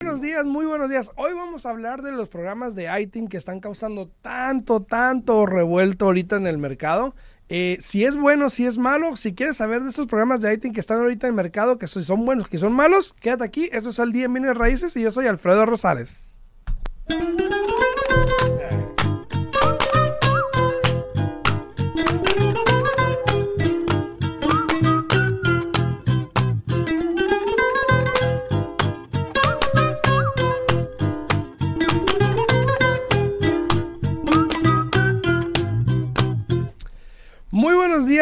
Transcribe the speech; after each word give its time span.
Buenos 0.00 0.20
días, 0.20 0.44
muy 0.44 0.66
buenos 0.66 0.90
días. 0.90 1.12
Hoy 1.16 1.34
vamos 1.34 1.66
a 1.66 1.70
hablar 1.70 2.02
de 2.02 2.10
los 2.10 2.28
programas 2.28 2.74
de 2.74 2.88
ITIN 3.00 3.28
que 3.28 3.36
están 3.36 3.60
causando 3.60 4.08
tanto, 4.22 4.82
tanto 4.82 5.46
revuelto 5.46 6.06
ahorita 6.06 6.36
en 6.36 6.48
el 6.48 6.58
mercado. 6.58 7.14
Eh, 7.48 7.76
si 7.80 8.04
es 8.04 8.16
bueno, 8.16 8.50
si 8.50 8.66
es 8.66 8.76
malo, 8.76 9.14
si 9.14 9.34
quieres 9.34 9.56
saber 9.58 9.82
de 9.82 9.90
estos 9.90 10.08
programas 10.08 10.40
de 10.40 10.52
ITIN 10.52 10.72
que 10.72 10.80
están 10.80 10.98
ahorita 10.98 11.28
en 11.28 11.32
el 11.32 11.36
mercado, 11.36 11.78
que 11.78 11.86
si 11.86 12.02
son 12.02 12.24
buenos, 12.24 12.48
que 12.48 12.58
son 12.58 12.72
malos, 12.72 13.12
quédate 13.20 13.44
aquí. 13.44 13.68
Esto 13.72 13.90
es 13.90 13.98
el 14.00 14.10
día 14.10 14.24
en 14.24 14.34
Bienes 14.34 14.56
Raíces 14.56 14.96
y 14.96 15.02
yo 15.02 15.12
soy 15.12 15.28
Alfredo 15.28 15.64
Rosales. 15.64 16.16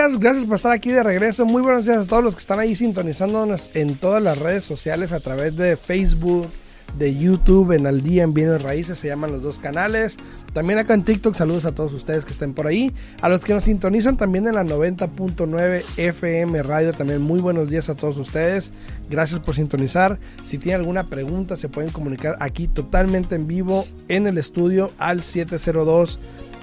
Días, 0.08 0.20
gracias 0.20 0.46
por 0.46 0.56
estar 0.56 0.72
aquí 0.72 0.90
de 0.90 1.02
regreso. 1.02 1.44
Muy 1.44 1.60
buenos 1.60 1.84
días 1.84 1.98
a 1.98 2.06
todos 2.06 2.24
los 2.24 2.34
que 2.34 2.40
están 2.40 2.60
ahí 2.60 2.74
sintonizándonos 2.74 3.70
en 3.74 3.96
todas 3.96 4.22
las 4.22 4.38
redes 4.38 4.64
sociales 4.64 5.12
a 5.12 5.20
través 5.20 5.56
de 5.56 5.76
Facebook, 5.76 6.48
de 6.96 7.14
YouTube, 7.14 7.72
en 7.72 7.86
Al 7.86 8.02
Día 8.02 8.22
en 8.22 8.32
Bienes 8.32 8.62
Raíces, 8.62 8.98
se 8.98 9.08
llaman 9.08 9.32
los 9.32 9.42
dos 9.42 9.58
canales. 9.58 10.16
También 10.54 10.78
acá 10.78 10.94
en 10.94 11.04
TikTok, 11.04 11.34
saludos 11.34 11.66
a 11.66 11.72
todos 11.72 11.92
ustedes 11.92 12.24
que 12.24 12.32
estén 12.32 12.54
por 12.54 12.66
ahí. 12.66 12.94
A 13.20 13.28
los 13.28 13.42
que 13.42 13.52
nos 13.52 13.64
sintonizan 13.64 14.16
también 14.16 14.46
en 14.46 14.54
la 14.54 14.64
90.9 14.64 15.84
FM 15.98 16.62
Radio, 16.62 16.92
también 16.92 17.20
muy 17.20 17.40
buenos 17.40 17.68
días 17.68 17.90
a 17.90 17.94
todos 17.94 18.16
ustedes. 18.16 18.72
Gracias 19.10 19.40
por 19.40 19.54
sintonizar. 19.54 20.18
Si 20.44 20.56
tienen 20.58 20.80
alguna 20.80 21.08
pregunta, 21.08 21.56
se 21.56 21.68
pueden 21.68 21.90
comunicar 21.90 22.36
aquí 22.40 22.66
totalmente 22.66 23.34
en 23.34 23.46
vivo 23.46 23.86
en 24.08 24.26
el 24.26 24.38
estudio 24.38 24.92
al 24.98 25.22
702. 25.22 26.18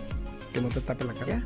que 0.54 0.62
no 0.62 0.70
te 0.70 0.80
tape 0.82 1.06
la 1.06 1.14
cara. 1.14 1.28
¿Ya? 1.28 1.44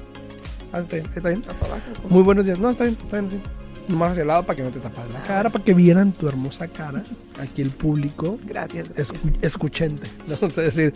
Ah, 0.71 0.79
está 0.79 0.95
bien, 0.97 1.09
está 1.15 1.29
bien. 1.29 1.41
¿Va 1.41 1.53
para 1.53 1.73
abajo? 1.73 1.87
Muy 2.09 2.23
buenos 2.23 2.45
días. 2.45 2.59
No, 2.59 2.69
está 2.69 2.85
bien, 2.85 2.97
está 3.01 3.19
bien, 3.19 3.31
sí. 3.31 3.39
Nomás 3.87 4.11
hacia 4.11 4.21
el 4.21 4.27
lado 4.27 4.43
para 4.45 4.57
que 4.57 4.63
no 4.63 4.69
te 4.71 4.79
tapas 4.79 5.09
la 5.11 5.21
cara, 5.21 5.49
para 5.49 5.63
que 5.63 5.73
vieran 5.73 6.11
tu 6.11 6.27
hermosa 6.27 6.67
cara. 6.67 7.03
Aquí 7.39 7.61
el 7.61 7.69
público 7.69 8.39
Gracias, 8.45 8.89
gracias. 8.93 9.21
escu- 9.21 9.37
escuchente, 9.41 10.07
no 10.41 10.49
sé 10.49 10.61
decir. 10.61 10.93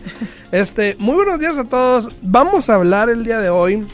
Este, 0.50 0.96
muy 0.98 1.14
buenos 1.14 1.38
días 1.38 1.56
a 1.56 1.64
todos. 1.64 2.08
Vamos 2.22 2.68
a 2.68 2.74
hablar 2.74 3.08
el 3.08 3.24
día 3.24 3.38
de 3.40 3.50
hoy. 3.50 3.86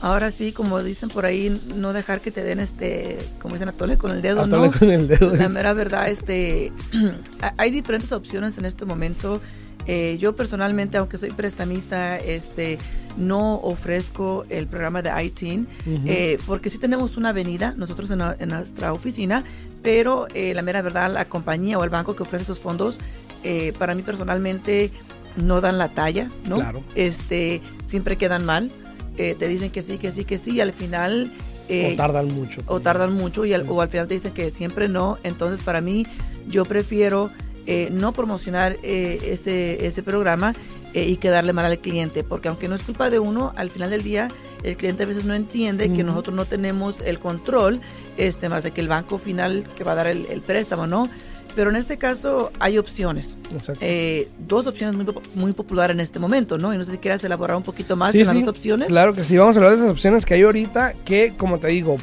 ahora 0.00 0.30
sí, 0.30 0.52
como 0.52 0.82
dicen 0.82 1.08
por 1.08 1.24
ahí, 1.24 1.60
no 1.76 1.92
dejar 1.94 2.20
que 2.20 2.30
te 2.30 2.42
den 2.42 2.60
este, 2.60 3.18
como 3.40 3.54
dicen, 3.54 3.68
atole 3.68 3.96
con 3.96 4.10
el 4.10 4.20
dedo, 4.22 4.40
Atole 4.42 4.68
¿no? 4.68 4.78
con 4.78 4.90
el 4.90 5.08
dedo. 5.08 5.34
La 5.36 5.48
mera 5.48 5.72
verdad, 5.72 6.08
este, 6.08 6.72
hay 7.56 7.70
diferentes 7.70 8.12
opciones 8.12 8.58
en 8.58 8.64
este 8.66 8.84
momento. 8.84 9.40
Eh, 9.86 10.18
yo 10.20 10.36
personalmente, 10.36 10.98
aunque 10.98 11.16
soy 11.16 11.30
prestamista, 11.30 12.18
este, 12.18 12.78
no 13.16 13.56
ofrezco 13.56 14.44
el 14.50 14.66
programa 14.66 15.00
de 15.02 15.10
ITIN, 15.24 15.66
Ujú. 15.86 16.02
eh, 16.06 16.38
porque 16.46 16.68
sí 16.70 16.78
tenemos 16.78 17.16
una 17.16 17.30
avenida, 17.30 17.74
nosotros 17.76 18.10
en, 18.10 18.18
la- 18.18 18.36
en 18.38 18.50
nuestra 18.50 18.92
oficina, 18.92 19.42
pero 19.82 20.26
eh, 20.34 20.54
la 20.54 20.62
mera 20.62 20.82
verdad, 20.82 21.12
la 21.12 21.26
compañía 21.26 21.78
o 21.78 21.84
el 21.84 21.90
banco 21.90 22.14
que 22.16 22.22
ofrece 22.22 22.44
esos 22.44 22.58
fondos, 22.58 22.98
eh, 23.42 23.72
para 23.78 23.94
mí 23.94 24.02
personalmente 24.02 24.90
no 25.36 25.60
dan 25.60 25.78
la 25.78 25.88
talla, 25.88 26.30
¿no? 26.46 26.56
Claro. 26.56 26.82
Este, 26.94 27.62
siempre 27.86 28.16
quedan 28.16 28.44
mal, 28.44 28.70
eh, 29.16 29.34
te 29.38 29.48
dicen 29.48 29.70
que 29.70 29.82
sí, 29.82 29.98
que 29.98 30.12
sí, 30.12 30.24
que 30.24 30.38
sí, 30.38 30.52
y 30.52 30.60
al 30.60 30.72
final... 30.72 31.32
eh, 31.68 31.92
o 31.94 31.96
tardan 31.96 32.34
mucho. 32.34 32.60
o 32.66 32.80
tardan 32.80 33.12
mucho 33.14 33.44
y 33.44 33.52
al, 33.54 33.64
o 33.68 33.80
al 33.80 33.88
final 33.88 34.06
te 34.08 34.14
dicen 34.14 34.32
que 34.32 34.50
siempre 34.50 34.88
no. 34.88 35.18
Entonces, 35.22 35.64
para 35.64 35.80
mí, 35.80 36.06
yo 36.48 36.64
prefiero 36.64 37.30
eh, 37.66 37.88
no 37.92 38.12
promocionar 38.12 38.76
ese, 38.82 39.86
ese 39.86 40.02
programa 40.02 40.52
eh, 40.94 41.04
y 41.08 41.16
quedarle 41.16 41.52
mal 41.52 41.64
al 41.66 41.78
cliente, 41.78 42.24
porque 42.24 42.48
aunque 42.48 42.68
no 42.68 42.74
es 42.74 42.82
culpa 42.82 43.10
de 43.10 43.18
uno, 43.18 43.52
al 43.56 43.70
final 43.70 43.90
del 43.90 44.02
día 44.02 44.28
el 44.62 44.76
cliente 44.76 45.04
a 45.04 45.06
veces 45.06 45.24
no 45.24 45.34
entiende 45.34 45.92
que 45.92 46.04
nosotros 46.04 46.36
no 46.36 46.44
tenemos 46.44 47.00
el 47.00 47.18
control, 47.18 47.80
este, 48.18 48.48
más 48.48 48.62
de 48.62 48.72
que 48.72 48.80
el 48.82 48.88
banco 48.88 49.18
final 49.18 49.64
que 49.74 49.84
va 49.84 49.92
a 49.92 49.94
dar 49.94 50.06
el, 50.06 50.26
el 50.26 50.42
préstamo, 50.42 50.86
¿no? 50.86 51.08
Pero 51.56 51.70
en 51.70 51.76
este 51.76 51.98
caso 51.98 52.52
hay 52.60 52.78
opciones. 52.78 53.36
Eh, 53.80 54.28
dos 54.46 54.66
opciones 54.66 54.94
muy, 54.94 55.14
muy 55.34 55.52
populares 55.52 55.94
en 55.94 56.00
este 56.00 56.18
momento, 56.18 56.58
¿no? 56.58 56.72
Y 56.74 56.78
no 56.78 56.84
sé 56.84 56.92
si 56.92 56.98
quieras 56.98 57.24
elaborar 57.24 57.56
un 57.56 57.62
poquito 57.62 57.96
más 57.96 58.12
Sí, 58.12 58.20
en 58.20 58.26
las 58.26 58.34
sí, 58.34 58.40
dos 58.40 58.50
opciones. 58.50 58.88
Claro 58.88 59.12
que 59.14 59.24
sí, 59.24 59.36
vamos 59.36 59.56
a 59.56 59.60
hablar 59.60 59.72
de 59.72 59.78
esas 59.78 59.90
opciones 59.90 60.24
que 60.24 60.34
hay 60.34 60.42
ahorita 60.42 60.94
que, 61.04 61.34
como 61.36 61.58
te 61.58 61.68
digo, 61.68 61.96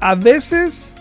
a 0.00 0.14
veces 0.14 0.94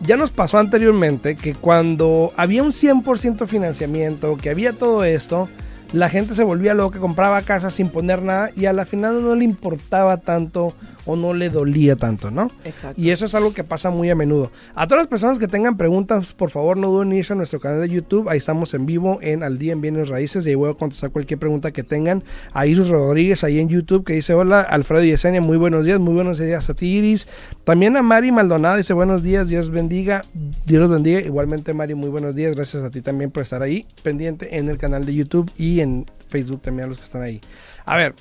ya 0.00 0.16
nos 0.16 0.30
pasó 0.30 0.58
anteriormente 0.58 1.36
que 1.36 1.54
cuando 1.54 2.32
había 2.36 2.62
un 2.62 2.70
100% 2.70 3.46
financiamiento, 3.46 4.36
que 4.36 4.50
había 4.50 4.72
todo 4.72 5.04
esto, 5.04 5.48
la 5.92 6.08
gente 6.08 6.34
se 6.34 6.44
volvía 6.44 6.74
loca, 6.74 7.00
compraba 7.00 7.42
casas 7.42 7.74
sin 7.74 7.88
poner 7.88 8.22
nada 8.22 8.50
y 8.56 8.66
a 8.66 8.72
la 8.72 8.84
final 8.84 9.22
no 9.22 9.34
le 9.34 9.44
importaba 9.44 10.18
tanto 10.18 10.74
o 11.06 11.16
no 11.16 11.32
le 11.34 11.50
dolía 11.50 11.96
tanto, 11.96 12.30
¿no? 12.30 12.50
Exacto. 12.64 13.00
Y 13.00 13.10
eso 13.10 13.26
es 13.26 13.34
algo 13.34 13.52
que 13.52 13.64
pasa 13.64 13.90
muy 13.90 14.10
a 14.10 14.14
menudo. 14.14 14.50
A 14.74 14.86
todas 14.86 15.02
las 15.02 15.08
personas 15.08 15.38
que 15.38 15.48
tengan 15.48 15.76
preguntas, 15.76 16.34
por 16.34 16.50
favor 16.50 16.76
no 16.76 16.88
duden 16.88 17.12
en 17.12 17.18
irse 17.18 17.32
a 17.32 17.36
nuestro 17.36 17.60
canal 17.60 17.80
de 17.80 17.88
YouTube. 17.88 18.28
Ahí 18.28 18.38
estamos 18.38 18.74
en 18.74 18.86
vivo 18.86 19.18
en 19.22 19.42
Al 19.42 19.58
Día 19.58 19.72
en 19.72 19.80
Bienes 19.80 20.08
Raíces 20.08 20.46
y 20.46 20.50
ahí 20.50 20.54
voy 20.54 20.70
a 20.70 20.74
contestar 20.74 21.10
cualquier 21.10 21.38
pregunta 21.38 21.72
que 21.72 21.82
tengan. 21.82 22.22
A 22.52 22.66
Iris 22.66 22.88
Rodríguez 22.88 23.44
ahí 23.44 23.58
en 23.58 23.68
YouTube 23.68 24.04
que 24.04 24.14
dice 24.14 24.34
hola, 24.34 24.60
Alfredo 24.60 25.04
y 25.04 25.08
Yesenia, 25.08 25.40
muy 25.40 25.56
buenos 25.56 25.84
días, 25.84 25.98
muy 25.98 26.14
buenos 26.14 26.38
días 26.38 26.68
a 26.70 26.74
ti 26.74 26.86
Iris. 26.86 27.28
También 27.64 27.96
a 27.96 28.02
Mari 28.02 28.32
Maldonado 28.32 28.76
dice 28.76 28.92
buenos 28.92 29.22
días, 29.22 29.48
Dios 29.48 29.70
bendiga, 29.70 30.24
Dios 30.66 30.80
los 30.80 30.90
bendiga. 30.90 31.20
Igualmente 31.20 31.72
Mari, 31.72 31.94
muy 31.94 32.10
buenos 32.10 32.34
días, 32.34 32.54
gracias 32.54 32.82
a 32.82 32.90
ti 32.90 33.00
también 33.00 33.30
por 33.30 33.42
estar 33.42 33.62
ahí 33.62 33.86
pendiente 34.02 34.56
en 34.56 34.68
el 34.68 34.78
canal 34.78 35.04
de 35.04 35.14
YouTube 35.14 35.50
y 35.56 35.80
en 35.80 36.06
Facebook 36.28 36.62
también 36.62 36.86
a 36.86 36.88
los 36.88 36.98
que 36.98 37.04
están 37.04 37.22
ahí. 37.22 37.40
A 37.84 37.96
ver, 37.96 38.14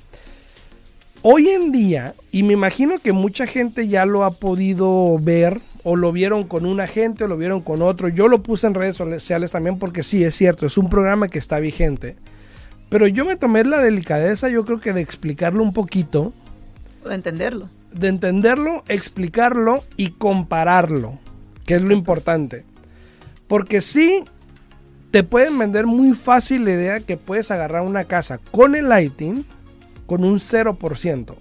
Hoy 1.21 1.50
en 1.50 1.71
día, 1.74 2.16
y 2.31 2.44
me 2.44 2.54
imagino 2.54 2.98
que 3.00 3.12
mucha 3.12 3.45
gente 3.45 3.88
ya 3.89 4.06
lo 4.06 4.24
ha 4.24 4.31
podido 4.31 5.18
ver, 5.19 5.60
o 5.83 5.95
lo 5.98 6.12
vieron 6.13 6.45
con 6.45 6.66
un 6.66 6.80
agente, 6.80 7.25
o 7.25 7.27
lo 7.27 7.36
vieron 7.36 7.62
con 7.62 7.81
otro. 7.81 8.07
Yo 8.07 8.27
lo 8.30 8.42
puse 8.42 8.68
en 8.68 8.74
redes 8.74 8.95
sociales 8.95 9.51
también 9.51 9.80
porque 9.80 10.04
sí, 10.04 10.24
es 10.24 10.36
cierto, 10.36 10.66
es 10.66 10.77
un 10.77 10.89
programa 10.89 11.27
que 11.27 11.38
está 11.39 11.60
vigente. 11.60 12.16
Pero 12.89 13.06
yo 13.07 13.25
me 13.25 13.36
tomé 13.36 13.63
la 13.66 13.81
delicadeza, 13.81 14.50
yo 14.50 14.63
creo 14.66 14.80
que 14.80 14.94
de 14.94 15.01
explicarlo 15.01 15.62
un 15.62 15.74
poquito, 15.74 16.33
De 17.06 17.16
entenderlo. 17.16 17.68
de 17.92 18.07
entenderlo, 18.07 18.83
explicarlo 18.88 19.83
y 19.98 20.12
compararlo, 20.12 21.19
que 21.65 21.75
es 21.75 21.86
lo 21.86 21.94
importante. 21.94 22.63
Porque 23.48 23.81
sí, 23.81 24.24
te 25.12 25.24
pueden 25.24 25.57
vender 25.57 25.86
muy 25.86 26.13
fácil 26.13 26.63
la 26.65 26.72
idea 26.72 27.00
que 27.01 27.18
puedes 27.18 27.51
agarrar 27.51 27.81
una 27.81 28.06
casa 28.06 28.39
con 28.51 28.75
el 28.75 28.88
lighting 28.89 29.44
con 30.09 30.23
un 30.23 30.39
0%. 30.39 31.35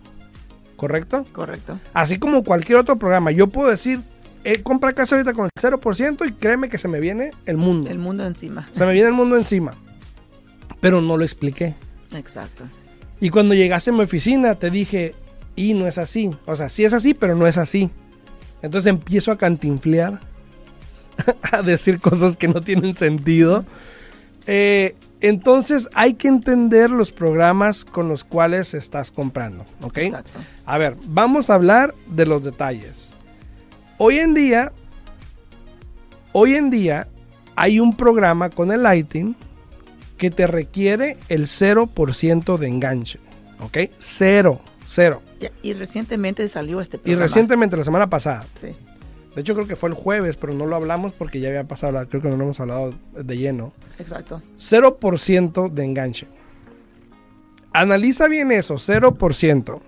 ¿Correcto? 0.76 1.24
Correcto. 1.32 1.80
Así 1.94 2.18
como 2.18 2.44
cualquier 2.44 2.78
otro 2.78 2.98
programa. 2.98 3.30
Yo 3.30 3.46
puedo 3.46 3.70
decir, 3.70 4.02
eh, 4.44 4.62
compra 4.62 4.92
casa 4.92 5.16
ahorita 5.16 5.32
con 5.32 5.46
el 5.46 5.50
0% 5.58 6.28
y 6.28 6.32
créeme 6.32 6.68
que 6.68 6.76
se 6.76 6.86
me 6.86 7.00
viene 7.00 7.30
el 7.46 7.56
mundo. 7.56 7.88
El 7.88 7.98
mundo 7.98 8.26
encima. 8.26 8.68
Se 8.72 8.84
me 8.84 8.92
viene 8.92 9.08
el 9.08 9.14
mundo 9.14 9.38
encima. 9.38 9.74
pero 10.80 11.00
no 11.00 11.16
lo 11.16 11.24
expliqué. 11.24 11.76
Exacto. 12.14 12.64
Y 13.20 13.30
cuando 13.30 13.54
llegaste 13.54 13.88
a 13.88 13.94
mi 13.94 14.02
oficina 14.02 14.54
te 14.56 14.68
dije, 14.70 15.14
y 15.56 15.72
no 15.72 15.86
es 15.88 15.96
así. 15.96 16.30
O 16.44 16.54
sea, 16.54 16.68
sí 16.68 16.84
es 16.84 16.92
así, 16.92 17.14
pero 17.14 17.34
no 17.36 17.46
es 17.46 17.56
así. 17.56 17.90
Entonces 18.60 18.90
empiezo 18.90 19.32
a 19.32 19.38
cantinflear, 19.38 20.20
a 21.52 21.62
decir 21.62 22.00
cosas 22.00 22.36
que 22.36 22.48
no 22.48 22.60
tienen 22.60 22.94
sentido. 22.94 23.64
Eh, 24.46 24.94
entonces 25.20 25.88
hay 25.94 26.14
que 26.14 26.28
entender 26.28 26.90
los 26.90 27.10
programas 27.12 27.84
con 27.84 28.08
los 28.08 28.24
cuales 28.24 28.74
estás 28.74 29.10
comprando, 29.12 29.64
¿ok? 29.82 29.98
Exacto. 29.98 30.38
A 30.64 30.78
ver, 30.78 30.96
vamos 31.06 31.50
a 31.50 31.54
hablar 31.54 31.94
de 32.06 32.26
los 32.26 32.44
detalles. 32.44 33.14
Hoy 33.98 34.18
en 34.18 34.34
día, 34.34 34.72
hoy 36.32 36.54
en 36.54 36.70
día 36.70 37.08
hay 37.56 37.80
un 37.80 37.96
programa 37.96 38.50
con 38.50 38.70
el 38.70 38.82
Lighting 38.82 39.34
que 40.16 40.30
te 40.30 40.46
requiere 40.46 41.16
el 41.28 41.46
0% 41.46 42.58
de 42.58 42.68
enganche, 42.68 43.18
¿ok? 43.60 43.78
Cero, 43.98 44.60
cero. 44.86 45.22
Y 45.62 45.72
recientemente 45.74 46.48
salió 46.48 46.80
este 46.80 46.96
Y 46.96 47.00
programa. 47.00 47.22
recientemente, 47.24 47.76
la 47.76 47.84
semana 47.84 48.10
pasada, 48.10 48.44
Sí. 48.60 48.68
De 49.38 49.42
hecho 49.42 49.54
creo 49.54 49.68
que 49.68 49.76
fue 49.76 49.88
el 49.88 49.94
jueves, 49.94 50.36
pero 50.36 50.52
no 50.52 50.66
lo 50.66 50.74
hablamos 50.74 51.12
porque 51.12 51.38
ya 51.38 51.48
había 51.48 51.62
pasado, 51.62 51.92
la- 51.92 52.06
creo 52.06 52.20
que 52.20 52.28
no 52.28 52.36
lo 52.36 52.42
hemos 52.42 52.58
hablado 52.58 52.92
de 53.14 53.36
lleno. 53.38 53.72
Exacto. 54.00 54.42
0% 54.56 55.68
de 55.68 55.84
enganche. 55.84 56.26
Analiza 57.72 58.26
bien 58.26 58.50
eso, 58.50 58.74
0%. 58.78 59.80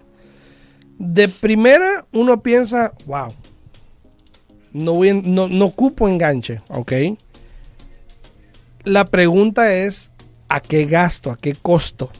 De 0.99 1.27
primera 1.29 2.07
uno 2.13 2.43
piensa, 2.43 2.93
wow, 3.07 3.35
no, 4.73 4.93
voy 4.95 5.09
en- 5.09 5.35
no, 5.35 5.49
no 5.49 5.65
ocupo 5.65 6.09
enganche, 6.09 6.61
¿ok? 6.69 6.93
La 8.85 9.05
pregunta 9.07 9.75
es, 9.75 10.11
¿a 10.49 10.61
qué 10.61 10.85
gasto? 10.85 11.33
¿A 11.33 11.37
qué 11.37 11.55
costo? 11.55 12.11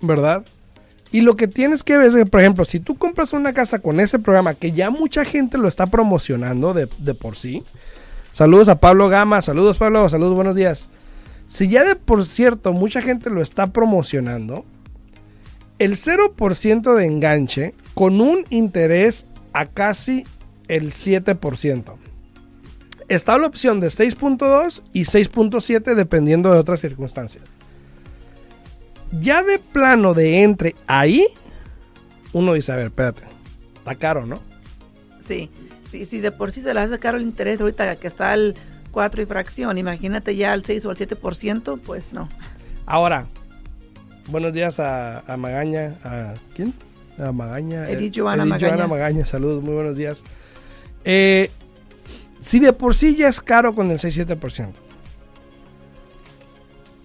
¿Verdad? 0.00 0.44
Y 1.12 1.20
lo 1.20 1.36
que 1.36 1.46
tienes 1.46 1.84
que 1.84 1.98
ver 1.98 2.06
es 2.06 2.16
que, 2.16 2.26
por 2.26 2.40
ejemplo, 2.40 2.64
si 2.64 2.80
tú 2.80 2.96
compras 2.96 3.34
una 3.34 3.52
casa 3.52 3.80
con 3.80 4.00
ese 4.00 4.18
programa, 4.18 4.54
que 4.54 4.72
ya 4.72 4.90
mucha 4.90 5.26
gente 5.26 5.58
lo 5.58 5.68
está 5.68 5.86
promocionando 5.86 6.72
de, 6.72 6.88
de 6.98 7.14
por 7.14 7.36
sí. 7.36 7.62
Saludos 8.32 8.70
a 8.70 8.76
Pablo 8.76 9.10
Gama, 9.10 9.42
saludos 9.42 9.76
Pablo, 9.76 10.08
saludos, 10.08 10.34
buenos 10.34 10.56
días. 10.56 10.88
Si 11.46 11.68
ya 11.68 11.84
de 11.84 11.96
por 11.96 12.24
cierto 12.24 12.72
mucha 12.72 13.02
gente 13.02 13.28
lo 13.28 13.42
está 13.42 13.66
promocionando, 13.66 14.64
el 15.78 15.96
0% 15.96 16.94
de 16.94 17.04
enganche 17.04 17.74
con 17.92 18.22
un 18.22 18.44
interés 18.48 19.26
a 19.52 19.66
casi 19.66 20.24
el 20.68 20.92
7%. 20.92 21.94
Está 23.08 23.36
la 23.36 23.46
opción 23.46 23.80
de 23.80 23.88
6.2 23.88 24.82
y 24.94 25.02
6.7 25.02 25.94
dependiendo 25.94 26.50
de 26.52 26.58
otras 26.58 26.80
circunstancias. 26.80 27.44
Ya 29.20 29.42
de 29.42 29.58
plano 29.58 30.14
de 30.14 30.42
entre 30.42 30.74
ahí, 30.86 31.26
uno 32.32 32.54
dice, 32.54 32.72
a 32.72 32.76
ver, 32.76 32.86
espérate, 32.86 33.22
está 33.76 33.94
caro, 33.94 34.24
¿no? 34.26 34.40
Sí. 35.20 35.50
Sí, 35.84 36.06
sí, 36.06 36.20
de 36.20 36.32
por 36.32 36.52
sí 36.52 36.62
se 36.62 36.72
le 36.72 36.80
hace 36.80 36.98
caro 36.98 37.18
el 37.18 37.22
interés 37.24 37.60
ahorita 37.60 37.96
que 37.96 38.06
está 38.06 38.32
al 38.32 38.54
4 38.92 39.20
y 39.22 39.26
fracción. 39.26 39.76
Imagínate 39.76 40.34
ya 40.34 40.52
al 40.54 40.64
6 40.64 40.86
o 40.86 40.90
al 40.90 40.96
7%, 40.96 41.78
pues 41.84 42.14
no. 42.14 42.30
Ahora, 42.86 43.26
buenos 44.28 44.54
días 44.54 44.80
a, 44.80 45.18
a 45.20 45.36
Magaña. 45.36 45.98
¿A 46.02 46.34
quién? 46.56 46.72
A 47.18 47.30
Magaña. 47.32 47.90
Edith 47.90 48.16
eh, 48.16 48.20
Joana 48.20 48.42
Edith 48.44 48.52
Magaña. 48.54 48.68
Joana 48.70 48.86
Magaña, 48.86 49.26
saludos, 49.26 49.62
muy 49.62 49.74
buenos 49.74 49.98
días. 49.98 50.24
Eh, 51.04 51.50
si 52.40 52.58
de 52.58 52.72
por 52.72 52.94
sí 52.94 53.14
ya 53.14 53.28
es 53.28 53.42
caro 53.42 53.74
con 53.74 53.90
el 53.90 53.98
6-7%. 53.98 54.72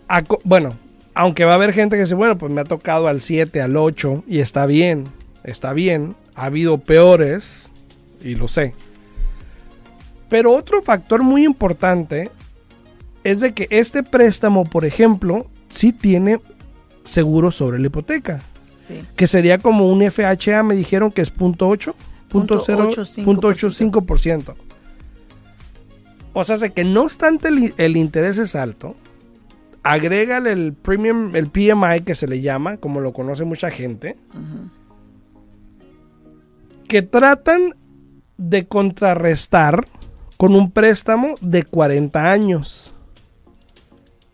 a 0.07 0.21
co- 0.23 0.39
bueno, 0.45 0.77
aunque 1.19 1.45
va 1.45 1.53
a 1.53 1.55
haber 1.55 1.73
gente 1.73 1.95
que 1.95 2.03
dice, 2.03 2.13
bueno, 2.15 2.37
pues 2.37 2.51
me 2.51 2.61
ha 2.61 2.63
tocado 2.63 3.07
al 3.07 3.21
7, 3.21 3.59
al 3.61 3.75
8 3.75 4.23
y 4.27 4.39
está 4.39 4.65
bien, 4.67 5.05
está 5.43 5.73
bien. 5.73 6.15
Ha 6.35 6.45
habido 6.45 6.77
peores 6.77 7.71
y 8.23 8.35
lo 8.35 8.47
sé. 8.47 8.73
Pero 10.29 10.53
otro 10.53 10.81
factor 10.83 11.23
muy 11.23 11.43
importante 11.43 12.29
es 13.23 13.39
de 13.39 13.53
que 13.53 13.67
este 13.71 14.03
préstamo, 14.03 14.63
por 14.65 14.85
ejemplo, 14.85 15.47
sí 15.69 15.91
tiene 15.91 16.39
seguro 17.03 17.51
sobre 17.51 17.79
la 17.79 17.87
hipoteca, 17.87 18.41
Sí. 18.77 19.03
que 19.15 19.25
sería 19.27 19.57
como 19.57 19.91
un 19.91 20.01
FHA, 20.03 20.61
me 20.63 20.75
dijeron 20.75 21.11
que 21.11 21.21
es 21.21 21.29
punto 21.31 21.67
.8, 21.67 21.93
punto 22.29 22.57
Punto 22.59 22.63
cero- 22.65 22.87
85%. 22.89 23.25
punto 23.25 23.49
85%. 23.49 24.55
O 26.33 26.43
sea, 26.43 26.57
sé 26.57 26.71
que 26.71 26.83
no 26.83 27.01
obstante 27.01 27.47
el, 27.47 27.73
el 27.77 27.97
interés 27.97 28.37
es 28.37 28.53
alto, 28.55 28.95
agrégale 29.91 30.51
el 30.51 30.73
premium, 30.73 31.35
el 31.35 31.49
PMI 31.49 32.01
que 32.05 32.15
se 32.15 32.27
le 32.27 32.41
llama, 32.41 32.77
como 32.77 32.99
lo 33.01 33.13
conoce 33.13 33.43
mucha 33.45 33.69
gente, 33.69 34.15
que 36.87 37.01
tratan 37.01 37.73
de 38.37 38.67
contrarrestar 38.67 39.87
con 40.37 40.55
un 40.55 40.71
préstamo 40.71 41.35
de 41.41 41.63
40 41.63 42.31
años. 42.31 42.93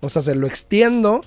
O 0.01 0.09
sea, 0.09 0.21
se 0.21 0.35
lo 0.35 0.47
extiendo, 0.47 1.21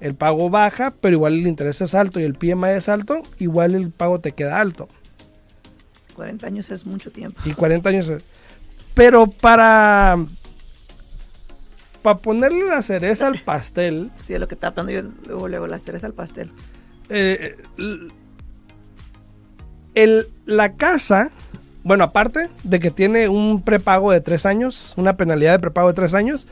el 0.00 0.14
pago 0.14 0.48
baja, 0.48 0.94
pero 1.00 1.14
igual 1.14 1.34
el 1.34 1.46
interés 1.46 1.80
es 1.82 1.94
alto 1.94 2.18
y 2.18 2.22
el 2.24 2.34
PMI 2.34 2.70
es 2.76 2.88
alto, 2.88 3.22
igual 3.38 3.74
el 3.74 3.90
pago 3.90 4.20
te 4.20 4.32
queda 4.32 4.58
alto. 4.58 4.88
40 6.16 6.46
años 6.46 6.70
es 6.70 6.86
mucho 6.86 7.10
tiempo. 7.12 7.40
Y 7.44 7.52
40 7.52 7.88
años. 7.90 8.08
es- 8.08 8.22
Pero 8.94 9.26
para. 9.28 10.18
Para 12.02 12.18
ponerle 12.18 12.64
la 12.66 12.82
cereza 12.82 13.26
al 13.26 13.38
pastel, 13.38 14.10
Sí, 14.26 14.34
es 14.34 14.40
lo 14.40 14.48
que 14.48 14.54
está 14.54 14.68
hablando 14.68 14.92
yo 14.92 15.02
luego, 15.26 15.48
luego 15.48 15.66
la 15.66 15.78
cereza 15.78 16.06
al 16.06 16.14
pastel. 16.14 16.50
eh, 17.08 17.56
el, 19.94 20.28
la 20.46 20.72
casa, 20.74 21.30
bueno, 21.82 22.04
aparte 22.04 22.48
de 22.62 22.80
que 22.80 22.90
tiene 22.90 23.28
un 23.28 23.62
prepago 23.62 24.12
de 24.12 24.20
tres 24.20 24.46
años, 24.46 24.94
una 24.96 25.16
penalidad 25.16 25.52
de 25.52 25.58
prepago 25.58 25.88
de 25.88 25.94
tres 25.94 26.14
años, 26.14 26.46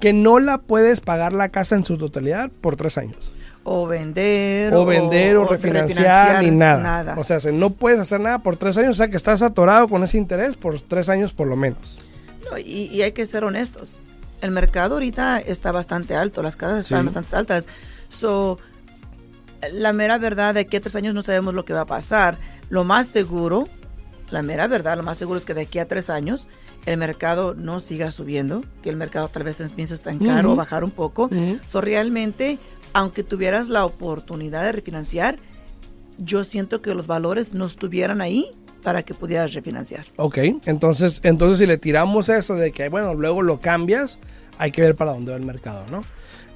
que 0.00 0.12
no 0.12 0.38
la 0.40 0.58
puedes 0.58 1.00
pagar 1.00 1.32
la 1.32 1.48
casa 1.48 1.74
en 1.76 1.84
su 1.84 1.96
totalidad 1.98 2.50
por 2.60 2.76
tres 2.76 2.98
años. 2.98 3.32
O 3.66 3.86
vender. 3.86 4.74
O 4.74 4.84
vender 4.84 5.36
o, 5.36 5.46
refinanciar, 5.46 6.42
ni 6.42 6.50
nada. 6.50 7.14
O 7.18 7.24
sea, 7.24 7.40
se- 7.40 7.52
no 7.52 7.70
puedes 7.70 7.98
hacer 7.98 8.20
nada 8.20 8.40
por 8.40 8.56
tres 8.56 8.76
años, 8.76 8.90
o 8.90 8.98
sea 8.98 9.08
que 9.08 9.16
estás 9.16 9.40
atorado 9.42 9.88
con 9.88 10.02
ese 10.04 10.18
interés 10.18 10.54
por 10.56 10.80
tres 10.82 11.08
años 11.08 11.32
por 11.32 11.46
lo 11.48 11.56
menos. 11.56 11.98
No, 12.50 12.58
y, 12.58 12.88
y 12.92 13.02
hay 13.02 13.12
que 13.12 13.24
ser 13.24 13.42
honestos. 13.44 13.98
El 14.40 14.50
mercado 14.50 14.94
ahorita 14.94 15.38
está 15.40 15.72
bastante 15.72 16.14
alto, 16.16 16.42
las 16.42 16.56
casas 16.56 16.80
están 16.80 17.00
Sí. 17.00 17.04
bastante 17.06 17.36
altas. 17.36 17.66
So, 18.08 18.58
la 19.72 19.92
mera 19.92 20.18
verdad 20.18 20.54
de 20.54 20.66
que 20.66 20.80
tres 20.80 20.94
años 20.96 21.14
no 21.14 21.22
sabemos 21.22 21.54
lo 21.54 21.64
que 21.64 21.72
va 21.72 21.82
a 21.82 21.86
pasar. 21.86 22.38
Lo 22.68 22.84
más 22.84 23.06
seguro, 23.06 23.68
la 24.30 24.42
mera 24.42 24.66
verdad, 24.66 24.96
lo 24.96 25.02
más 25.02 25.16
seguro 25.18 25.38
es 25.38 25.44
que 25.44 25.54
de 25.54 25.62
aquí 25.62 25.78
a 25.78 25.88
tres 25.88 26.10
años 26.10 26.48
el 26.86 26.98
mercado 26.98 27.54
no 27.54 27.80
siga 27.80 28.10
subiendo, 28.10 28.62
que 28.82 28.90
el 28.90 28.96
mercado 28.96 29.28
tal 29.28 29.44
vez 29.44 29.60
empiece 29.60 29.94
a 29.94 29.96
estancar 29.96 30.44
o 30.46 30.54
bajar 30.54 30.84
un 30.84 30.90
poco. 30.90 31.30
So, 31.68 31.80
realmente, 31.80 32.58
aunque 32.92 33.22
tuvieras 33.22 33.68
la 33.70 33.86
oportunidad 33.86 34.62
de 34.64 34.72
refinanciar, 34.72 35.38
yo 36.18 36.44
siento 36.44 36.82
que 36.82 36.94
los 36.94 37.06
valores 37.06 37.54
no 37.54 37.64
estuvieran 37.64 38.20
ahí 38.20 38.52
para 38.84 39.02
que 39.02 39.14
pudieras 39.14 39.54
refinanciar. 39.54 40.04
Ok, 40.16 40.38
entonces, 40.66 41.20
entonces 41.24 41.58
si 41.58 41.66
le 41.66 41.78
tiramos 41.78 42.28
eso 42.28 42.54
de 42.54 42.70
que, 42.70 42.88
bueno, 42.90 43.14
luego 43.14 43.42
lo 43.42 43.58
cambias, 43.58 44.20
hay 44.58 44.70
que 44.70 44.82
ver 44.82 44.94
para 44.94 45.12
dónde 45.12 45.32
va 45.32 45.38
el 45.38 45.44
mercado, 45.44 45.84
¿no? 45.90 46.02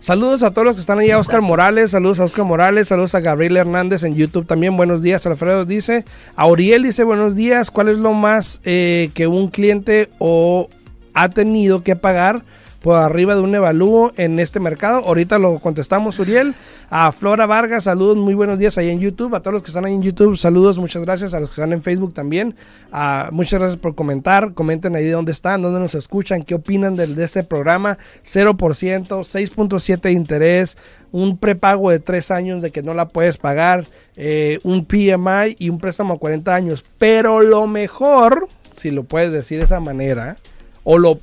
Saludos 0.00 0.44
a 0.44 0.52
todos 0.52 0.64
los 0.64 0.76
que 0.76 0.80
están 0.80 1.00
ahí, 1.00 1.11
a 1.11 1.18
Oscar 1.18 1.40
Morales, 1.40 1.90
saludos 1.90 2.20
a 2.20 2.25
Oscar 2.25 2.44
Morales, 2.44 2.87
saludos 2.87 3.16
a 3.16 3.20
Gabriel 3.20 3.56
Hernández 3.56 4.04
en 4.04 4.14
YouTube 4.14 4.47
también, 4.47 4.76
buenos 4.76 5.02
días, 5.02 5.26
Alfredo 5.26 5.64
dice, 5.64 6.04
a 6.37 6.47
Uriel 6.47 6.85
dice, 6.85 7.02
buenos 7.02 7.35
días, 7.35 7.73
¿cuál 7.73 7.88
es 7.88 7.99
lo 7.99 8.12
más 8.12 8.61
eh, 8.64 9.11
que 9.14 9.26
un 9.26 9.49
cliente 9.49 10.11
o 10.20 10.68
ha 11.14 11.30
tenido 11.30 11.82
que 11.82 11.97
pagar 11.97 12.44
por 12.80 12.97
arriba 12.97 13.35
de 13.35 13.40
un 13.40 13.54
evalúo 13.54 14.12
en 14.16 14.38
este 14.38 14.61
mercado? 14.61 15.02
Ahorita 15.04 15.38
lo 15.38 15.58
contestamos, 15.58 16.18
Uriel. 16.18 16.54
A 16.90 17.12
Flora 17.12 17.44
Vargas, 17.44 17.85
saludos, 17.85 18.16
muy 18.16 18.32
buenos 18.32 18.58
días 18.58 18.78
ahí 18.78 18.88
en 18.88 18.99
YouTube. 18.99 19.35
A 19.35 19.40
todos 19.40 19.52
los 19.52 19.62
que 19.62 19.68
están 19.68 19.85
ahí 19.85 19.92
en 19.92 20.02
YouTube, 20.02 20.38
saludos, 20.38 20.78
muchas 20.78 21.04
gracias. 21.04 21.35
A 21.35 21.40
los 21.40 21.50
que 21.50 21.61
están 21.61 21.73
en 21.73 21.82
Facebook 21.82 22.14
también, 22.14 22.54
ah, 22.92 23.28
muchas 23.30 23.61
gracias 23.61 23.78
por 23.78 23.94
comentar. 23.94 24.54
Comenten 24.54 24.97
ahí 24.97 25.06
dónde 25.08 25.32
están, 25.32 25.61
dónde 25.61 25.80
nos 25.80 25.94
escuchan, 25.94 26.42
qué 26.42 26.54
opinan 26.54 26.97
del, 26.97 27.14
de 27.14 27.25
este 27.25 27.44
programa. 27.44 27.99
0%, 28.25 28.56
6.7 28.56 30.00
de 30.00 30.12
interés, 30.12 30.78
un 31.12 31.37
prepago 31.37 31.90
de 31.90 31.99
3 31.99 32.30
años 32.30 32.62
de 32.62 32.70
que 32.70 32.82
no 32.82 32.94
la 32.94 33.08
puedes 33.08 33.37
pagar, 33.37 33.87
eh, 34.16 34.61
un 34.62 34.87
PMI 34.87 35.56
y 35.58 35.68
un 35.68 35.78
préstamo 35.78 36.14
a 36.14 36.18
40 36.18 36.54
años. 36.54 36.85
Pero 36.97 37.42
lo 37.42 37.66
mejor, 37.66 38.49
si 38.75 38.90
lo 38.90 39.04
puedes 39.04 39.30
decir 39.30 39.58
de 39.58 39.64
esa 39.64 39.80
manera, 39.80 40.37
o 40.85 40.97
lo, 40.97 41.20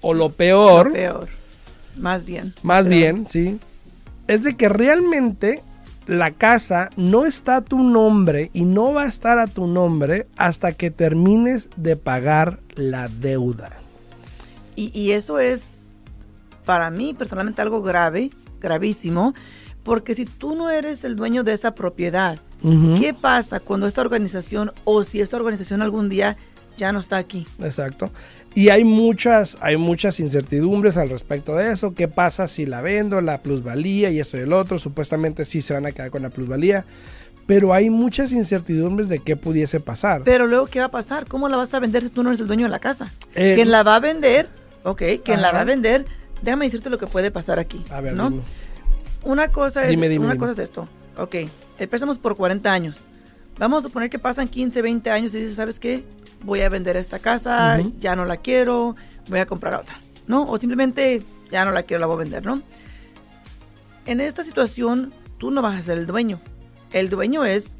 o 0.00 0.14
lo 0.14 0.30
peor, 0.30 0.88
Lo 0.88 0.92
peor. 0.92 1.28
Más 1.96 2.24
bien. 2.24 2.54
más 2.62 2.86
Peor. 2.86 2.96
bien, 2.96 3.26
sí. 3.28 3.58
Es 4.26 4.44
de 4.44 4.56
que 4.56 4.68
realmente 4.68 5.62
la 6.06 6.30
casa 6.32 6.90
no 6.96 7.26
está 7.26 7.56
a 7.56 7.60
tu 7.62 7.82
nombre 7.82 8.50
y 8.52 8.64
no 8.64 8.92
va 8.92 9.04
a 9.04 9.08
estar 9.08 9.38
a 9.38 9.46
tu 9.46 9.66
nombre 9.66 10.26
hasta 10.36 10.72
que 10.72 10.90
termines 10.90 11.70
de 11.76 11.96
pagar 11.96 12.60
la 12.74 13.08
deuda. 13.08 13.70
Y, 14.76 14.90
y 14.98 15.12
eso 15.12 15.38
es, 15.38 15.74
para 16.64 16.90
mí 16.90 17.12
personalmente, 17.14 17.60
algo 17.62 17.82
grave 17.82 18.30
gravísimo, 18.60 19.34
porque 19.82 20.14
si 20.14 20.24
tú 20.26 20.54
no 20.54 20.70
eres 20.70 21.04
el 21.04 21.16
dueño 21.16 21.42
de 21.44 21.52
esa 21.54 21.74
propiedad. 21.74 22.38
¿qué 22.98 23.14
pasa 23.18 23.58
cuando 23.58 23.86
esta 23.86 24.02
organización 24.02 24.72
o 24.84 25.02
si 25.02 25.22
esta 25.22 25.38
organización 25.38 25.80
algún 25.80 26.10
día 26.10 26.36
ya 26.76 26.92
no 26.92 26.98
está 26.98 27.16
aquí? 27.16 27.46
Exacto. 27.58 28.10
Y 28.54 28.70
hay 28.70 28.84
muchas, 28.84 29.58
hay 29.60 29.76
muchas 29.76 30.18
incertidumbres 30.18 30.96
al 30.96 31.08
respecto 31.08 31.54
de 31.54 31.72
eso. 31.72 31.94
¿Qué 31.94 32.08
pasa 32.08 32.48
si 32.48 32.66
la 32.66 32.82
vendo, 32.82 33.20
la 33.20 33.42
plusvalía 33.42 34.10
y 34.10 34.18
eso 34.18 34.36
y 34.36 34.40
el 34.40 34.52
otro? 34.52 34.78
Supuestamente 34.78 35.44
sí 35.44 35.62
se 35.62 35.74
van 35.74 35.86
a 35.86 35.92
quedar 35.92 36.10
con 36.10 36.22
la 36.22 36.30
plusvalía. 36.30 36.84
Pero 37.46 37.72
hay 37.72 37.90
muchas 37.90 38.32
incertidumbres 38.32 39.08
de 39.08 39.20
qué 39.20 39.36
pudiese 39.36 39.80
pasar. 39.80 40.22
Pero 40.24 40.46
luego, 40.46 40.66
¿qué 40.66 40.80
va 40.80 40.86
a 40.86 40.90
pasar? 40.90 41.26
¿Cómo 41.26 41.48
la 41.48 41.56
vas 41.56 41.72
a 41.74 41.80
vender 41.80 42.02
si 42.02 42.10
tú 42.10 42.22
no 42.22 42.30
eres 42.30 42.40
el 42.40 42.46
dueño 42.46 42.66
de 42.66 42.70
la 42.70 42.78
casa? 42.80 43.12
Eh, 43.34 43.54
quien 43.54 43.70
la 43.70 43.82
va 43.82 43.96
a 43.96 44.00
vender, 44.00 44.48
ok, 44.84 45.02
quien 45.24 45.42
la 45.42 45.52
va 45.52 45.60
a 45.60 45.64
vender, 45.64 46.04
déjame 46.42 46.66
decirte 46.66 46.90
lo 46.90 46.98
que 46.98 47.06
puede 47.06 47.30
pasar 47.30 47.58
aquí. 47.58 47.84
A 47.90 48.00
ver, 48.00 48.14
¿no? 48.14 48.30
dime. 48.30 48.42
Una 49.22 49.48
cosa 49.48 49.84
es, 49.84 49.90
Dime, 49.90 50.08
dime, 50.08 50.24
una 50.24 50.38
cosa 50.38 50.52
es 50.52 50.58
esto. 50.58 50.88
Ok, 51.16 51.36
es 51.78 52.18
por 52.18 52.36
40 52.36 52.72
años. 52.72 53.02
Vamos 53.58 53.84
a 53.84 53.88
suponer 53.88 54.08
que 54.08 54.18
pasan 54.18 54.48
15, 54.48 54.80
20 54.80 55.10
años 55.10 55.34
y 55.34 55.40
dices, 55.40 55.56
¿sabes 55.56 55.78
qué? 55.78 56.04
Voy 56.42 56.62
a 56.62 56.68
vender 56.68 56.96
esta 56.96 57.18
casa, 57.18 57.80
ya 57.98 58.16
no 58.16 58.24
la 58.24 58.38
quiero, 58.38 58.96
voy 59.28 59.40
a 59.40 59.46
comprar 59.46 59.74
otra, 59.74 60.00
¿no? 60.26 60.44
O 60.44 60.58
simplemente 60.58 61.22
ya 61.50 61.64
no 61.64 61.72
la 61.72 61.82
quiero, 61.82 62.00
la 62.00 62.06
voy 62.06 62.16
a 62.16 62.18
vender, 62.18 62.46
¿no? 62.46 62.62
En 64.06 64.20
esta 64.20 64.44
situación, 64.44 65.12
tú 65.38 65.50
no 65.50 65.62
vas 65.62 65.78
a 65.78 65.82
ser 65.82 65.98
el 65.98 66.06
dueño. 66.06 66.40
El 66.92 67.10
dueño 67.10 67.44
es 67.44 67.76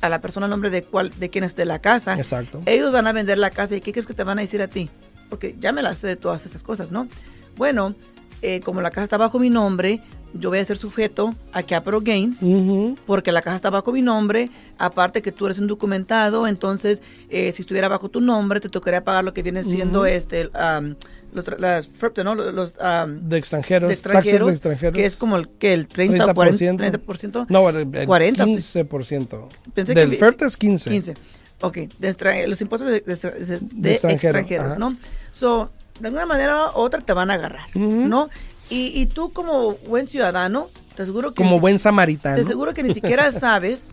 a 0.00 0.08
la 0.08 0.20
persona, 0.20 0.46
el 0.46 0.50
nombre 0.50 0.70
de, 0.70 0.84
cuál, 0.84 1.12
de 1.18 1.30
quién 1.30 1.44
esté 1.44 1.64
la 1.64 1.80
casa. 1.80 2.14
Exacto. 2.14 2.62
Ellos 2.66 2.92
van 2.92 3.06
a 3.06 3.12
vender 3.12 3.38
la 3.38 3.50
casa 3.50 3.76
y 3.76 3.80
¿qué 3.80 3.92
crees 3.92 4.06
que 4.06 4.14
te 4.14 4.24
van 4.24 4.38
a 4.38 4.42
decir 4.42 4.62
a 4.62 4.68
ti? 4.68 4.88
Porque 5.28 5.56
ya 5.58 5.72
me 5.72 5.82
las 5.82 5.98
sé 5.98 6.06
de 6.06 6.16
todas 6.16 6.46
esas 6.46 6.62
cosas, 6.62 6.92
¿no? 6.92 7.08
Bueno, 7.56 7.94
eh, 8.42 8.60
como 8.60 8.80
la 8.80 8.90
casa 8.90 9.04
está 9.04 9.16
bajo 9.16 9.38
mi 9.38 9.50
nombre, 9.50 10.02
yo 10.38 10.50
voy 10.50 10.58
a 10.58 10.64
ser 10.64 10.76
sujeto 10.76 11.34
a 11.52 11.62
capital 11.62 12.00
gains 12.02 12.42
Ujú. 12.42 12.96
porque 13.06 13.32
la 13.32 13.42
casa 13.42 13.56
está 13.56 13.70
bajo 13.70 13.92
mi 13.92 14.02
nombre, 14.02 14.50
aparte 14.78 15.22
que 15.22 15.32
tú 15.32 15.46
eres 15.46 15.58
un 15.58 15.66
documentado, 15.66 16.46
entonces 16.46 17.02
eh, 17.30 17.52
si 17.52 17.62
estuviera 17.62 17.88
bajo 17.88 18.08
tu 18.08 18.20
nombre 18.20 18.60
te 18.60 18.68
tocaría 18.68 19.02
pagar 19.04 19.24
lo 19.24 19.32
que 19.34 19.42
viene 19.42 19.62
siendo 19.64 20.00
Ujú. 20.00 20.06
este 20.06 20.46
um, 20.48 20.94
los, 21.32 21.46
las 21.58 21.90
¿no? 22.24 22.34
Los, 22.34 22.74
um, 22.80 23.28
De 23.28 23.36
extranjeros. 23.36 23.88
de 23.90 23.96
taxes 23.96 24.06
extranjeros, 24.06 24.46
de 24.48 24.52
extranjeros. 24.54 24.94
que 24.96 25.04
es 25.04 25.16
como 25.16 25.36
el 25.36 25.48
que 25.48 25.72
el 25.74 25.86
30 25.86 26.24
o 26.24 26.34
40, 26.34 26.64
30%. 26.90 27.04
30%. 27.04 27.46
No, 27.50 27.68
el, 27.68 27.94
el 27.94 28.06
40, 28.06 28.44
15%. 28.46 29.48
Pensé 29.74 29.94
que 29.94 30.00
Del 30.00 30.10
vi- 30.10 30.16
FERT 30.16 30.42
es 30.42 30.56
15. 30.56 30.90
15. 30.90 31.14
Ok, 31.60 31.76
de 31.98 32.46
los 32.46 32.60
impuestos 32.60 32.90
de, 32.90 33.00
de- 33.00 33.92
extranjero, 33.92 34.38
extranjeros, 34.38 34.66
ajá. 34.66 34.78
¿no? 34.78 34.96
So, 35.32 35.70
de 36.00 36.08
alguna 36.08 36.26
manera 36.26 36.66
u 36.74 36.78
otra 36.80 37.00
te 37.00 37.12
van 37.12 37.30
a 37.30 37.34
agarrar, 37.34 37.66
Ujú. 37.74 38.06
¿no? 38.06 38.28
Y, 38.70 39.00
y 39.00 39.06
tú 39.06 39.32
como 39.32 39.74
buen 39.86 40.08
ciudadano, 40.08 40.68
te 40.94 41.02
aseguro 41.02 41.32
que... 41.34 41.42
Como 41.42 41.60
buen 41.60 41.78
samaritano. 41.78 42.36
Te 42.36 42.42
aseguro 42.42 42.74
que 42.74 42.82
ni 42.82 42.92
siquiera 42.94 43.30
sabes, 43.38 43.92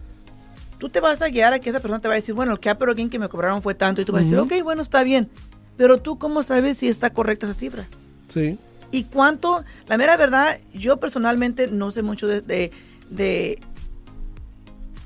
tú 0.80 0.89
te 0.89 1.00
vas 1.00 1.22
a 1.22 1.27
guiar 1.27 1.53
a 1.53 1.60
que 1.60 1.70
esa 1.70 1.80
persona 1.80 2.00
te 2.01 2.08
va 2.08 2.15
a 2.15 2.18
decir, 2.18 2.34
bueno, 2.34 2.51
el 2.53 2.60
capital 2.60 2.96
gain 2.96 3.10
que 3.10 3.20
me 3.20 3.30
cobraron 3.30 3.62
fue 3.62 3.75
tanto, 3.75 4.01
y 4.01 4.06
tú 4.06 4.12
vas 4.12 4.22
a 4.22 4.24
decir, 4.24 4.39
ok, 4.39 4.53
bueno, 4.63 4.82
está 4.82 5.03
bien, 5.03 5.30
pero 5.77 6.00
tú 6.01 6.18
cómo 6.18 6.44
sabes 6.44 6.77
si 6.77 6.88
está 6.88 7.12
correcta 7.12 7.46
esa 7.46 7.60
cifra? 7.60 7.88
Sí. 8.27 8.58
¿Y 8.92 9.06
cuánto? 9.06 9.63
La 9.88 9.98
mera 9.98 10.18
verdad, 10.18 10.60
yo 10.74 10.98
personalmente 10.98 11.68
no 11.68 11.89
sé 11.92 12.01
mucho 12.03 12.27
de, 12.27 12.42
de, 12.42 12.72
de- 13.10 13.60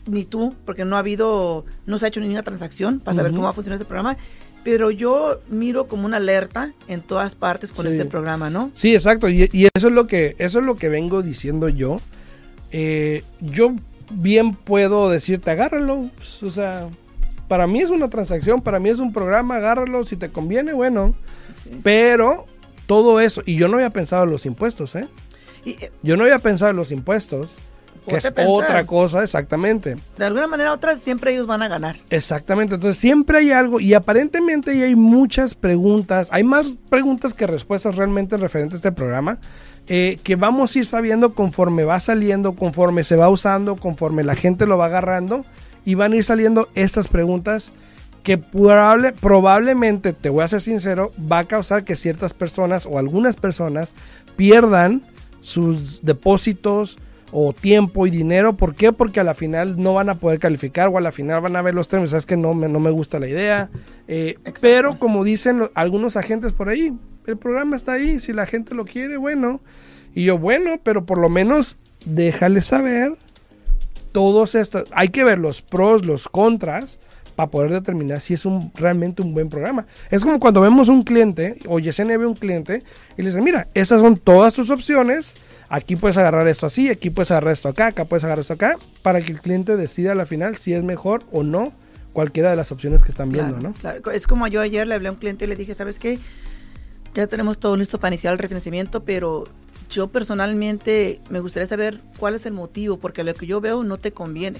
ni 0.05 0.23
tú, 0.23 0.55
porque 0.65 0.85
no 0.85 0.95
ha 0.95 0.99
habido, 0.99 1.65
no 1.85 1.99
se 1.99 2.05
ha 2.05 2.07
hecho 2.07 2.19
ninguna 2.21 2.41
transacción 2.43 2.99
para 3.01 3.15
saber 3.15 3.31
cómo 3.31 3.43
va 3.43 3.49
a 3.49 3.53
funcionar 3.53 3.75
este 3.75 3.85
programa, 3.85 4.15
pero 4.69 4.91
yo 4.91 5.39
miro 5.47 5.87
como 5.87 6.05
una 6.05 6.17
alerta 6.17 6.73
en 6.89 7.01
todas 7.01 7.35
partes 7.35 7.71
con 7.71 7.85
Sí. 7.85 7.93
este 7.93 8.03
programa, 8.03 8.49
¿no? 8.49 8.69
Sí, 8.73 8.93
exacto. 8.93 9.29
Y, 9.29 9.49
y 9.53 9.69
eso 9.73 9.87
es 9.87 9.93
lo 9.93 10.07
que 10.07 10.35
eso 10.39 10.59
es 10.59 10.65
lo 10.65 10.75
que 10.75 10.89
vengo 10.89 11.21
diciendo 11.21 11.69
yo. 11.69 12.01
Eh, 12.73 13.23
yo 13.39 13.71
bien 14.11 14.53
puedo 14.53 15.09
decirte, 15.09 15.51
agárralo. 15.51 16.09
pues, 16.17 16.43
o 16.43 16.49
sea, 16.49 16.89
para 17.47 17.65
mí 17.65 17.79
es 17.79 17.89
una 17.89 18.09
transacción, 18.09 18.61
para 18.61 18.77
mí 18.77 18.89
es 18.89 18.99
un 18.99 19.13
programa, 19.13 19.55
agárralo. 19.55 20.05
Si 20.05 20.17
te 20.17 20.31
conviene, 20.31 20.73
bueno. 20.73 21.15
Sí. 21.63 21.69
Pero 21.81 22.45
todo 22.87 23.21
eso, 23.21 23.41
y 23.45 23.55
yo 23.55 23.69
no 23.69 23.75
había 23.77 23.91
pensado 23.91 24.25
en 24.25 24.31
los 24.31 24.45
impuestos, 24.45 24.95
¿eh? 24.95 25.07
Y 25.63 25.71
eh, 25.81 25.91
Yo 26.03 26.17
no 26.17 26.23
había 26.25 26.39
pensado 26.39 26.71
en 26.71 26.75
los 26.77 26.91
impuestos, 26.91 27.57
que 28.07 28.13
Ponte 28.13 28.27
es 28.29 28.33
pensar. 28.33 28.53
otra 28.53 28.85
cosa, 28.87 29.23
exactamente. 29.23 29.95
de 30.17 30.25
alguna 30.25 30.47
manera 30.47 30.71
u 30.71 30.73
otra 30.75 30.95
siempre 30.95 31.33
ellos 31.33 31.45
van 31.45 31.61
a 31.61 31.67
ganar. 31.67 31.97
Exactamente, 32.09 32.75
entonces 32.75 32.97
siempre 32.99 33.37
hay 33.39 33.51
algo 33.51 33.79
y 33.79 33.93
aparentemente 33.93 34.77
ya 34.77 34.85
hay 34.85 34.95
muchas 34.95 35.53
preguntas, 35.55 36.29
hay 36.31 36.43
más 36.43 36.77
preguntas 36.89 37.33
que 37.33 37.45
respuestas 37.45 37.95
realmente 37.95 38.37
referentes 38.37 38.75
a 38.75 38.77
este 38.77 38.91
programa, 38.91 39.39
eh, 39.87 40.19
que 40.23 40.35
vamos 40.35 40.75
a 40.75 40.79
ir 40.79 40.85
sabiendo 40.85 41.33
conforme 41.33 41.83
va 41.85 41.99
saliendo, 41.99 42.53
conforme 42.55 43.03
se 43.03 43.15
va 43.15 43.29
usando, 43.29 43.75
conforme 43.75 44.23
la 44.23 44.35
gente 44.35 44.65
lo 44.65 44.77
va 44.77 44.85
agarrando 44.87 45.45
y 45.85 45.95
van 45.95 46.13
a 46.13 46.15
ir 46.17 46.23
saliendo 46.23 46.67
estas 46.75 47.07
preguntas 47.07 47.71
que 48.23 48.37
probable- 48.37 49.13
probablemente, 49.13 50.11
te 50.11 50.27
voy 50.27 50.43
a 50.43 50.47
ser 50.49 50.59
sincero, 50.59 51.13
va 51.31 51.39
a 51.39 51.45
causar 51.45 51.85
que 51.85 51.95
ciertas 51.95 52.33
personas 52.33 52.85
o 52.85 52.97
algunas 52.99 53.37
personas 53.37 53.93
pierdan 54.35 55.03
sus 55.39 56.01
depósitos 56.03 56.97
o 57.31 57.53
tiempo 57.53 58.07
y 58.07 58.09
dinero. 58.09 58.53
¿Por 58.57 58.75
qué? 58.75 58.91
Porque 58.91 59.19
a 59.19 59.23
la 59.23 59.33
final 59.33 59.81
no 59.81 59.93
van 59.93 60.09
a 60.09 60.15
poder 60.15 60.39
calificar 60.39 60.89
o 60.89 60.97
a 60.97 61.01
la 61.01 61.11
final 61.11 61.41
van 61.41 61.55
a 61.55 61.61
ver 61.61 61.73
los 61.73 61.87
términos. 61.87 62.11
Sabes 62.11 62.25
que 62.25 62.37
no 62.37 62.53
me, 62.53 62.67
no 62.67 62.79
me 62.79 62.91
gusta 62.91 63.19
la 63.19 63.27
idea. 63.27 63.69
Eh, 64.07 64.37
pero 64.61 64.99
como 64.99 65.23
dicen 65.23 65.69
algunos 65.73 66.17
agentes 66.17 66.53
por 66.53 66.69
ahí, 66.69 66.93
el 67.25 67.37
programa 67.37 67.75
está 67.75 67.93
ahí. 67.93 68.19
Si 68.19 68.33
la 68.33 68.45
gente 68.45 68.75
lo 68.75 68.85
quiere, 68.85 69.17
bueno. 69.17 69.61
Y 70.13 70.25
yo, 70.25 70.37
bueno, 70.37 70.79
pero 70.83 71.05
por 71.05 71.17
lo 71.17 71.29
menos 71.29 71.77
déjale 72.05 72.61
saber 72.61 73.15
todos 74.11 74.55
estos. 74.55 74.85
Hay 74.91 75.09
que 75.09 75.23
ver 75.23 75.37
los 75.37 75.61
pros, 75.61 76.05
los 76.05 76.27
contras 76.27 76.99
para 77.35 77.51
poder 77.51 77.71
determinar 77.71 78.19
si 78.19 78.33
es 78.33 78.45
un 78.45 78.71
realmente 78.73 79.21
un 79.21 79.33
buen 79.35 79.47
programa. 79.47 79.85
Es 80.09 80.23
como 80.23 80.39
cuando 80.39 80.59
vemos 80.59 80.87
un 80.87 81.03
cliente 81.03 81.59
o 81.67 81.77
Yesenia 81.77 82.17
ve 82.17 82.25
un 82.25 82.33
cliente 82.33 82.81
y 83.15 83.21
le 83.21 83.29
dice, 83.29 83.41
mira, 83.41 83.67
esas 83.75 84.01
son 84.01 84.17
todas 84.17 84.55
tus 84.55 84.71
opciones. 84.71 85.35
Aquí 85.69 85.95
puedes 85.97 86.17
agarrar 86.17 86.47
esto 86.47 86.65
así, 86.65 86.89
aquí 86.89 87.09
puedes 87.09 87.29
agarrar 87.31 87.53
esto 87.53 87.67
acá, 87.67 87.87
acá 87.87 88.05
puedes 88.05 88.23
agarrar 88.23 88.41
esto 88.41 88.53
acá, 88.53 88.77
para 89.01 89.19
que 89.21 89.31
el 89.33 89.41
cliente 89.41 89.75
decida 89.75 90.13
a 90.13 90.15
la 90.15 90.25
final 90.25 90.55
si 90.55 90.73
es 90.73 90.83
mejor 90.83 91.23
o 91.31 91.43
no 91.43 91.73
cualquiera 92.13 92.49
de 92.49 92.55
las 92.55 92.71
opciones 92.71 93.03
que 93.03 93.11
están 93.11 93.31
viendo, 93.31 93.53
Claro, 93.57 93.69
¿no? 93.69 93.73
claro. 93.73 94.11
Es 94.11 94.27
como 94.27 94.47
yo 94.47 94.61
ayer 94.61 94.87
le 94.87 94.95
hablé 94.95 95.09
a 95.09 95.11
un 95.11 95.17
cliente 95.17 95.45
y 95.45 95.47
le 95.49 95.55
dije, 95.55 95.73
¿sabes 95.73 95.99
qué? 95.99 96.19
Ya 97.13 97.27
tenemos 97.27 97.57
todo 97.59 97.75
listo 97.75 97.99
para 97.99 98.13
iniciar 98.13 98.33
el 98.33 98.39
refinanciamiento, 98.39 99.03
pero 99.03 99.43
yo 99.89 100.07
personalmente 100.07 101.19
me 101.29 101.39
gustaría 101.41 101.67
saber 101.67 101.99
cuál 102.17 102.35
es 102.35 102.45
el 102.45 102.53
motivo, 102.53 102.97
porque 102.97 103.23
lo 103.23 103.33
que 103.33 103.45
yo 103.45 103.59
veo 103.61 103.83
no 103.83 103.97
te 103.97 104.11
conviene, 104.13 104.59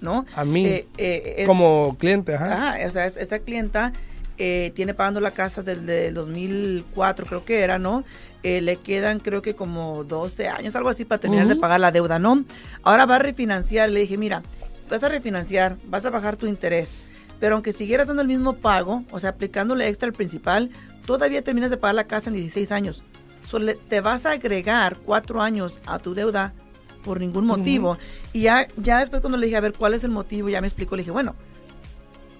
¿no? 0.00 0.24
A 0.34 0.44
mí, 0.44 0.64
Eh, 0.66 0.86
eh, 0.98 1.44
como 1.46 1.96
cliente, 1.98 2.34
ajá. 2.34 2.70
Ajá, 2.72 2.86
o 2.86 2.90
sea, 2.90 3.06
es- 3.06 3.16
esta 3.18 3.38
clienta 3.40 3.92
eh, 4.38 4.70
tiene 4.74 4.92
pagando 4.92 5.20
la 5.22 5.30
casa 5.30 5.62
desde 5.62 6.08
el 6.08 6.14
2004, 6.14 7.24
creo 7.26 7.44
que 7.44 7.60
era, 7.60 7.78
¿no? 7.78 8.04
Eh, 8.46 8.60
le 8.60 8.76
quedan 8.76 9.18
creo 9.18 9.42
que 9.42 9.56
como 9.56 10.04
12 10.04 10.46
años, 10.46 10.76
algo 10.76 10.88
así, 10.88 11.04
para 11.04 11.18
terminar 11.18 11.48
de 11.48 11.56
pagar 11.56 11.80
la 11.80 11.90
deuda, 11.90 12.20
¿no? 12.20 12.44
Ahora 12.84 13.04
va 13.04 13.16
a 13.16 13.18
refinanciar, 13.18 13.90
le 13.90 13.98
dije, 13.98 14.16
mira, 14.16 14.44
vas 14.88 15.02
a 15.02 15.08
refinanciar, 15.08 15.78
vas 15.88 16.04
a 16.04 16.10
bajar 16.10 16.36
tu 16.36 16.46
interés, 16.46 16.92
pero 17.40 17.56
aunque 17.56 17.72
siguieras 17.72 18.06
dando 18.06 18.22
el 18.22 18.28
mismo 18.28 18.52
pago, 18.58 19.02
o 19.10 19.18
sea, 19.18 19.30
aplicándole 19.30 19.88
extra 19.88 20.06
al 20.06 20.12
principal, 20.12 20.70
todavía 21.06 21.42
terminas 21.42 21.70
de 21.70 21.76
pagar 21.76 21.96
la 21.96 22.06
casa 22.06 22.30
en 22.30 22.36
16 22.36 22.70
años. 22.70 23.02
So, 23.50 23.58
le- 23.58 23.74
te 23.74 24.00
vas 24.00 24.26
a 24.26 24.30
agregar 24.32 24.98
cuatro 24.98 25.42
años 25.42 25.80
a 25.84 25.98
tu 25.98 26.14
deuda 26.14 26.54
por 27.02 27.18
ningún 27.18 27.46
motivo. 27.46 27.98
Y 28.32 28.42
ya, 28.42 28.68
ya 28.76 29.00
después 29.00 29.22
cuando 29.22 29.38
le 29.38 29.46
dije, 29.46 29.56
a 29.56 29.60
ver, 29.60 29.72
¿cuál 29.72 29.92
es 29.94 30.04
el 30.04 30.10
motivo? 30.12 30.48
Ya 30.50 30.60
me 30.60 30.68
explicó, 30.68 30.94
le 30.94 31.02
dije, 31.02 31.10
bueno, 31.10 31.34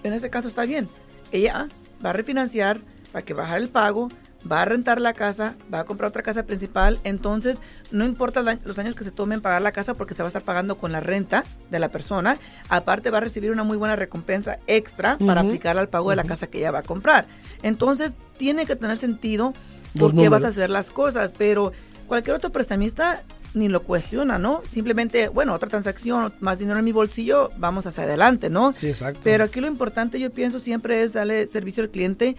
en 0.03 0.13
ese 0.13 0.29
caso 0.29 0.47
está 0.47 0.63
bien. 0.63 0.87
Ella 1.33 1.67
va 2.05 2.11
a 2.11 2.13
refinanciar 2.13 2.79
para 3.11 3.25
que 3.25 3.33
bajar 3.33 3.57
el 3.57 3.67
pago, 3.67 4.09
va 4.49 4.61
a 4.61 4.65
rentar 4.65 5.01
la 5.01 5.13
casa, 5.13 5.55
va 5.73 5.81
a 5.81 5.85
comprar 5.85 6.09
otra 6.09 6.23
casa 6.23 6.43
principal. 6.43 6.99
Entonces, 7.03 7.61
no 7.91 8.05
importa 8.05 8.41
los 8.63 8.79
años 8.79 8.95
que 8.95 9.03
se 9.03 9.11
tomen 9.11 9.41
pagar 9.41 9.61
la 9.61 9.71
casa 9.71 9.93
porque 9.93 10.13
se 10.13 10.21
va 10.21 10.27
a 10.27 10.29
estar 10.29 10.43
pagando 10.43 10.77
con 10.77 10.91
la 10.91 10.99
renta 10.99 11.43
de 11.69 11.79
la 11.79 11.89
persona. 11.89 12.39
Aparte, 12.69 13.09
va 13.09 13.17
a 13.17 13.21
recibir 13.21 13.51
una 13.51 13.63
muy 13.63 13.77
buena 13.77 13.95
recompensa 13.95 14.59
extra 14.67 15.17
para 15.17 15.41
aplicar 15.41 15.77
al 15.77 15.89
pago 15.89 16.09
de 16.09 16.15
la 16.15 16.23
casa 16.23 16.47
que 16.47 16.59
ella 16.59 16.71
va 16.71 16.79
a 16.79 16.83
comprar. 16.83 17.27
Entonces, 17.63 18.15
tiene 18.37 18.65
que 18.65 18.75
tener 18.75 18.97
sentido 18.97 19.53
por 19.97 20.15
qué 20.15 20.29
vas 20.29 20.43
a 20.43 20.49
hacer 20.49 20.69
las 20.69 20.91
cosas. 20.91 21.33
Pero 21.37 21.71
cualquier 22.07 22.35
otro 22.35 22.51
prestamista 22.51 23.23
ni 23.53 23.67
lo 23.69 23.83
cuestiona, 23.83 24.37
¿no? 24.37 24.61
Simplemente, 24.69 25.29
bueno, 25.29 25.53
otra 25.53 25.69
transacción, 25.69 26.33
más 26.39 26.59
dinero 26.59 26.79
en 26.79 26.85
mi 26.85 26.91
bolsillo, 26.91 27.51
vamos 27.57 27.87
hacia 27.87 28.03
adelante, 28.03 28.49
¿no? 28.49 28.73
Sí, 28.73 28.87
exacto. 28.87 29.19
Pero 29.23 29.45
aquí 29.45 29.59
lo 29.59 29.67
importante 29.67 30.19
yo 30.19 30.31
pienso 30.31 30.59
siempre 30.59 31.01
es 31.01 31.13
darle 31.13 31.47
servicio 31.47 31.83
al 31.83 31.89
cliente 31.89 32.35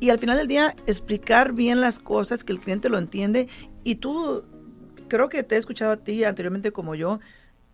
y 0.00 0.10
al 0.10 0.18
final 0.18 0.38
del 0.38 0.48
día 0.48 0.74
explicar 0.86 1.52
bien 1.52 1.80
las 1.80 1.98
cosas, 1.98 2.42
que 2.44 2.52
el 2.52 2.60
cliente 2.60 2.88
lo 2.88 2.98
entiende. 2.98 3.48
Y 3.84 3.96
tú, 3.96 4.44
creo 5.08 5.28
que 5.28 5.42
te 5.42 5.54
he 5.54 5.58
escuchado 5.58 5.92
a 5.92 5.96
ti 5.98 6.24
anteriormente 6.24 6.72
como 6.72 6.94
yo. 6.94 7.20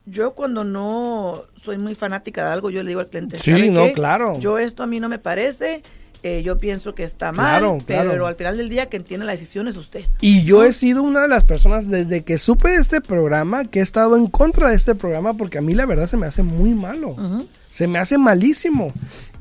Yo 0.04 0.34
cuando 0.34 0.62
no 0.64 1.42
soy 1.56 1.78
muy 1.78 1.94
fanática 1.94 2.44
de 2.46 2.52
algo, 2.52 2.70
yo 2.70 2.82
le 2.82 2.88
digo 2.88 3.00
al 3.00 3.08
cliente, 3.08 3.38
Sí, 3.38 3.50
"¿Sabe 3.52 3.70
no, 3.70 3.84
qué? 3.86 3.92
claro. 3.92 4.38
Yo 4.38 4.58
esto 4.58 4.82
a 4.82 4.86
mí 4.86 5.00
no 5.00 5.08
me 5.08 5.18
parece. 5.18 5.82
eh, 6.22 6.42
yo 6.42 6.58
pienso 6.58 6.92
que 6.94 7.04
está 7.04 7.30
mal, 7.30 7.60
Claro, 7.60 7.78
pero 7.86 8.02
claro. 8.10 8.26
al 8.26 8.34
final 8.34 8.56
del 8.56 8.68
día 8.68 8.86
quien 8.86 9.04
tiene 9.04 9.24
la 9.24 9.32
decisión 9.32 9.68
es 9.68 9.76
usted. 9.76 10.06
Y 10.20 10.42
yo 10.42 10.64
he 10.64 10.72
sido 10.72 11.02
una 11.04 11.20
de 11.22 11.28
las 11.28 11.44
personas 11.44 11.88
desde 11.88 12.24
que 12.24 12.38
supe 12.38 12.70
de 12.70 12.76
este 12.78 13.00
programa 13.00 13.64
que 13.66 13.78
he 13.78 13.82
estado 13.82 14.16
en 14.16 14.26
contra 14.26 14.70
de 14.70 14.74
este 14.76 14.96
programa 14.96 15.34
porque 15.34 15.58
a 15.58 15.60
mí 15.60 15.74
la 15.74 15.86
verdad 15.86 16.06
se 16.06 16.16
me 16.16 16.26
hace 16.26 16.42
muy 16.42 16.70
malo. 16.70 17.10
Ujú. 17.10 17.46
Se 17.70 17.86
me 17.86 18.00
hace 18.00 18.18
malísimo. 18.18 18.92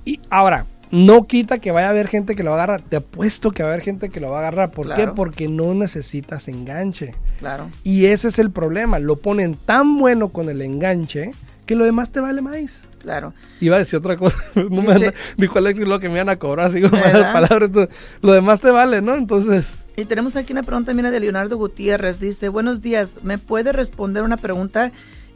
Y 0.04 0.20
ahora, 0.30 0.68
no 0.92 1.28
quita 1.28 1.60
que 1.60 1.72
vaya 1.72 1.88
a 1.88 1.90
haber 1.92 2.08
gente 2.08 2.36
que 2.36 2.44
lo 2.44 2.52
va 2.52 2.58
a 2.60 2.64
agarrar. 2.64 2.82
Te 2.82 2.98
apuesto 2.98 3.52
que 3.52 3.64
va 3.64 3.70
a 3.70 3.72
haber 3.74 3.84
gente 3.84 4.10
que 4.10 4.20
lo 4.20 4.30
va 4.32 4.38
a 4.38 4.40
agarrar. 4.42 4.72
¿Por 4.72 4.94
qué? 4.94 5.08
Porque 5.08 5.48
no 5.48 5.74
necesitas 5.74 6.48
enganche. 6.48 7.16
Claro. 7.40 7.70
Y 7.84 8.06
ese 8.06 8.28
es 8.30 8.40
el 8.40 8.52
problema. 8.52 9.00
Lo 9.00 9.18
ponen 9.18 9.56
tan 9.56 9.98
bueno 9.98 10.30
con 10.30 10.50
el 10.50 10.62
enganche 10.62 11.32
que 11.66 11.76
lo 11.76 11.84
demás 11.86 12.12
te 12.12 12.20
vale 12.20 12.42
más. 12.42 12.84
Claro. 13.02 13.34
Iba 13.62 13.76
a 13.76 13.80
decir 13.80 13.98
otra 13.98 14.18
cosa. 14.18 14.38
No 14.56 14.82
me 14.82 14.94
anda- 14.94 15.14
dijo 15.38 15.58
Alex 15.60 15.80
lo 15.80 16.00
que 16.00 16.10
me 16.10 16.16
iban 16.16 16.30
a 16.30 16.38
cobrar, 16.38 16.68
así 16.68 16.82
como 16.82 17.00
malas 17.02 17.34
palabras. 17.34 17.64
entonces, 17.70 17.96
lo 18.22 18.34
demás 18.34 18.62
te 18.62 18.72
vale, 18.72 19.02
¿no? 19.02 19.14
Entonces, 19.16 19.76
Y 19.96 20.06
tenemos 20.06 20.36
aquí 20.36 20.54
una 20.54 20.64
pregunta, 20.64 20.94
mira, 20.94 21.12
de 21.12 21.20
Leonardo 21.20 21.56
Gutiérrez. 21.58 22.20
Dice, 22.20 22.50
buenos 22.50 22.82
días, 22.82 23.16
¿me 23.24 23.38
puede 23.38 23.72
responder 23.74 24.24
una 24.24 24.38
pregunta? 24.38 24.92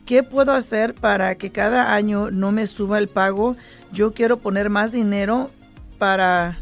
¿Qué 0.09 0.23
puedo 0.23 0.53
hacer 0.53 0.95
para 0.95 1.35
que 1.35 1.51
cada 1.51 1.93
año 1.93 2.31
no 2.31 2.51
me 2.51 2.65
suba 2.65 2.97
el 2.97 3.09
pago? 3.09 3.55
Yo 3.91 4.11
quiero 4.15 4.37
poner 4.39 4.71
más 4.71 4.91
dinero 4.91 5.51
para... 5.99 6.57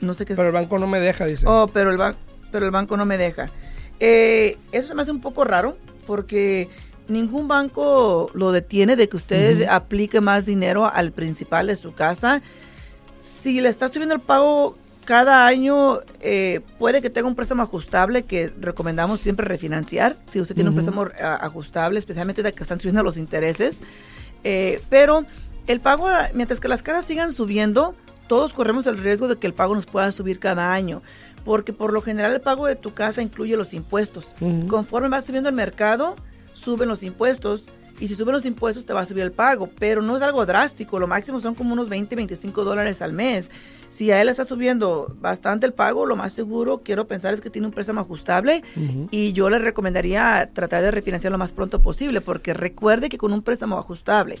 No 0.00 0.12
sé 0.12 0.26
qué 0.26 0.32
es. 0.32 0.36
pero 0.36 0.48
el 0.48 0.52
banco 0.54 0.80
no 0.80 0.88
me 0.88 0.98
deja, 0.98 1.24
dice. 1.26 1.46
Oh, 1.48 1.68
pero 1.72 1.92
el, 1.92 1.98
ban- 1.98 2.16
pero 2.50 2.64
el 2.66 2.72
banco 2.72 2.96
no 2.96 3.06
me 3.06 3.16
deja. 3.16 3.48
Eh, 4.00 4.58
eso 4.72 4.88
se 4.88 4.94
me 4.96 5.02
hace 5.02 5.12
un 5.12 5.20
poco 5.20 5.44
raro 5.44 5.78
porque 6.04 6.68
ningún 7.06 7.46
banco 7.46 8.28
lo 8.34 8.50
detiene 8.50 8.96
de 8.96 9.08
que 9.08 9.16
usted 9.16 9.60
Ujú. 9.60 9.70
aplique 9.70 10.20
más 10.20 10.44
dinero 10.46 10.90
al 10.92 11.12
principal 11.12 11.68
de 11.68 11.76
su 11.76 11.94
casa. 11.94 12.42
Si 13.20 13.60
le 13.60 13.68
está 13.68 13.86
subiendo 13.86 14.16
el 14.16 14.20
pago 14.20 14.76
cada 15.10 15.44
año, 15.44 15.98
eh, 16.20 16.60
puede 16.78 17.02
que 17.02 17.10
tenga 17.10 17.26
un 17.26 17.34
préstamo 17.34 17.64
ajustable 17.64 18.22
que 18.22 18.52
recomendamos 18.60 19.18
siempre 19.18 19.44
refinanciar. 19.44 20.16
Si 20.28 20.40
usted 20.40 20.54
tiene 20.54 20.70
un 20.70 20.76
préstamo 20.76 21.08
ah, 21.20 21.34
ajustable, 21.42 21.98
especialmente 21.98 22.44
de 22.44 22.52
que 22.52 22.62
están 22.62 22.78
subiendo 22.78 23.02
los 23.02 23.16
intereses. 23.16 23.80
Eh, 24.44 24.80
pero 24.88 25.24
el 25.66 25.80
pago, 25.80 26.06
mientras 26.32 26.60
que 26.60 26.68
las 26.68 26.84
casas 26.84 27.06
sigan 27.06 27.32
subiendo, 27.32 27.96
todos 28.28 28.52
corremos 28.52 28.86
el 28.86 28.98
riesgo 28.98 29.26
de 29.26 29.36
que 29.36 29.48
el 29.48 29.52
pago 29.52 29.74
nos 29.74 29.84
pueda 29.84 30.12
subir 30.12 30.38
cada 30.38 30.72
año. 30.72 31.02
Porque 31.44 31.72
por 31.72 31.92
lo 31.92 32.02
general 32.02 32.32
el 32.32 32.40
pago 32.40 32.68
de 32.68 32.76
tu 32.76 32.94
casa 32.94 33.20
incluye 33.20 33.56
los 33.56 33.74
impuestos. 33.74 34.36
Conforme 34.68 35.08
va 35.08 35.20
subiendo 35.22 35.48
el 35.48 35.56
mercado, 35.56 36.14
suben 36.52 36.88
los 36.88 37.02
impuestos. 37.02 37.68
Y 37.98 38.06
si 38.06 38.14
suben 38.14 38.32
los 38.32 38.46
impuestos, 38.46 38.86
te 38.86 38.92
va 38.92 39.00
a 39.00 39.06
subir 39.06 39.24
el 39.24 39.32
pago. 39.32 39.68
Pero 39.76 40.02
no 40.02 40.16
es 40.16 40.22
algo 40.22 40.46
drástico. 40.46 41.00
Lo 41.00 41.08
máximo 41.08 41.40
son 41.40 41.56
como 41.56 41.72
unos 41.72 41.88
20, 41.88 42.14
25 42.14 42.62
dólares 42.62 43.02
al 43.02 43.12
mes. 43.12 43.50
Si 43.90 44.10
a 44.12 44.22
él 44.22 44.30
está 44.30 44.46
subiendo 44.46 45.14
bastante 45.20 45.66
el 45.66 45.74
pago, 45.74 46.06
lo 46.06 46.16
más 46.16 46.32
seguro, 46.32 46.80
quiero 46.82 47.06
pensar, 47.06 47.34
es 47.34 47.42
que 47.42 47.50
tiene 47.50 47.66
un 47.66 47.74
préstamo 47.74 48.00
ajustable. 48.00 48.62
Y 49.10 49.32
yo 49.34 49.50
le 49.50 49.58
recomendaría 49.58 50.48
tratar 50.54 50.82
de 50.82 50.90
refinanciar 50.90 51.32
lo 51.32 51.38
más 51.38 51.52
pronto 51.52 51.82
posible. 51.82 52.20
Porque 52.22 52.54
recuerde 52.54 53.08
que 53.08 53.18
con 53.18 53.32
un 53.32 53.42
préstamo 53.42 53.76
ajustable, 53.76 54.38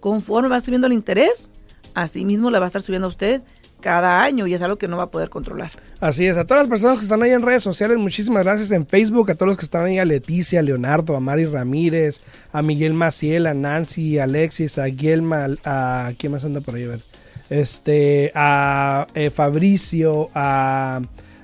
conforme 0.00 0.48
va 0.48 0.60
subiendo 0.60 0.88
el 0.88 0.92
interés, 0.92 1.48
así 1.94 2.24
mismo 2.24 2.50
le 2.50 2.58
va 2.58 2.64
a 2.64 2.68
estar 2.68 2.82
subiendo 2.82 3.06
a 3.06 3.10
usted 3.10 3.42
cada 3.80 4.22
año. 4.22 4.46
Y 4.46 4.54
es 4.54 4.60
algo 4.60 4.76
que 4.76 4.88
no 4.88 4.96
va 4.96 5.04
a 5.04 5.10
poder 5.10 5.30
controlar. 5.30 5.70
Así 6.00 6.26
es, 6.26 6.36
a 6.36 6.44
todas 6.44 6.62
las 6.62 6.68
personas 6.68 6.98
que 6.98 7.04
están 7.04 7.22
ahí 7.24 7.30
en 7.32 7.42
redes 7.42 7.64
sociales, 7.64 7.98
muchísimas 7.98 8.44
gracias 8.44 8.70
en 8.70 8.86
Facebook, 8.86 9.32
a 9.32 9.34
todos 9.34 9.48
los 9.48 9.56
que 9.56 9.64
están 9.64 9.84
ahí, 9.84 9.98
a 9.98 10.04
Leticia, 10.04 10.60
a 10.60 10.62
Leonardo, 10.62 11.16
a 11.16 11.20
Mari 11.20 11.46
Ramírez, 11.46 12.22
a 12.52 12.62
Miguel 12.62 12.94
Maciel, 12.94 13.46
a 13.46 13.54
Nancy, 13.54 14.18
a 14.20 14.24
Alexis, 14.24 14.78
a 14.78 14.84
Guilma, 14.84 15.48
a 15.64 16.12
quién 16.16 16.30
más 16.30 16.44
anda 16.44 16.60
por 16.60 16.76
ahí, 16.76 16.84
a 16.84 16.88
ver, 16.88 17.02
este, 17.50 18.30
a 18.34 19.06
eh, 19.14 19.30
Fabricio, 19.30 20.30
a, 20.34 21.00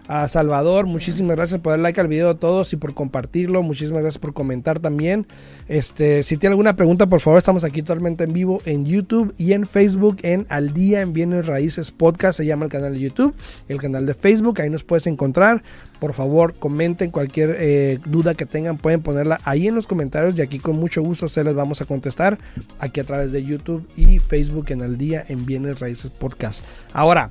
a 0.06 0.28
Salvador, 0.28 0.86
muchísimas 0.86 1.36
gracias 1.36 1.60
por 1.60 1.72
dar 1.72 1.80
like 1.80 2.00
al 2.00 2.08
video 2.08 2.30
a 2.30 2.34
todos 2.34 2.72
y 2.72 2.76
por 2.76 2.94
compartirlo, 2.94 3.62
muchísimas 3.62 4.02
gracias 4.02 4.20
por 4.20 4.34
comentar 4.34 4.78
también. 4.78 5.26
Este, 5.66 6.22
si 6.22 6.36
tiene 6.36 6.52
alguna 6.52 6.76
pregunta, 6.76 7.06
por 7.06 7.20
favor, 7.20 7.38
estamos 7.38 7.64
aquí 7.64 7.82
totalmente 7.82 8.24
en 8.24 8.32
vivo 8.32 8.60
en 8.66 8.84
YouTube 8.84 9.34
y 9.38 9.52
en 9.52 9.66
Facebook 9.66 10.18
en 10.22 10.46
Al 10.50 10.74
Día 10.74 11.00
en 11.00 11.12
Bienes 11.12 11.46
Raíces 11.46 11.90
Podcast, 11.90 12.36
se 12.36 12.46
llama 12.46 12.66
el 12.66 12.70
canal 12.70 12.92
de 12.94 13.00
YouTube, 13.00 13.34
el 13.68 13.80
canal 13.80 14.04
de 14.04 14.14
Facebook, 14.14 14.60
ahí 14.60 14.70
nos 14.70 14.84
puedes 14.84 15.06
encontrar. 15.06 15.62
Por 16.00 16.12
favor, 16.12 16.54
comenten 16.54 17.10
cualquier 17.10 17.56
eh, 17.58 17.98
duda 18.04 18.34
que 18.34 18.44
tengan, 18.44 18.76
pueden 18.76 19.00
ponerla 19.00 19.40
ahí 19.44 19.68
en 19.68 19.74
los 19.74 19.86
comentarios 19.86 20.34
y 20.36 20.42
aquí 20.42 20.58
con 20.58 20.76
mucho 20.76 21.02
gusto 21.02 21.28
se 21.28 21.42
les 21.44 21.54
vamos 21.54 21.80
a 21.80 21.86
contestar 21.86 22.36
aquí 22.78 23.00
a 23.00 23.04
través 23.04 23.32
de 23.32 23.42
YouTube 23.42 23.88
y 23.96 24.18
Facebook 24.18 24.66
en 24.68 24.82
Al 24.82 24.98
Día 24.98 25.24
en 25.28 25.46
Bienes 25.46 25.80
Raíces 25.80 26.10
Podcast. 26.10 26.62
Ahora, 26.92 27.30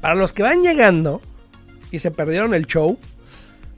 para 0.00 0.14
los 0.14 0.32
que 0.32 0.42
van 0.42 0.62
llegando 0.62 1.20
y 1.90 1.98
se 2.00 2.10
perdieron 2.10 2.54
el 2.54 2.66
show, 2.66 2.98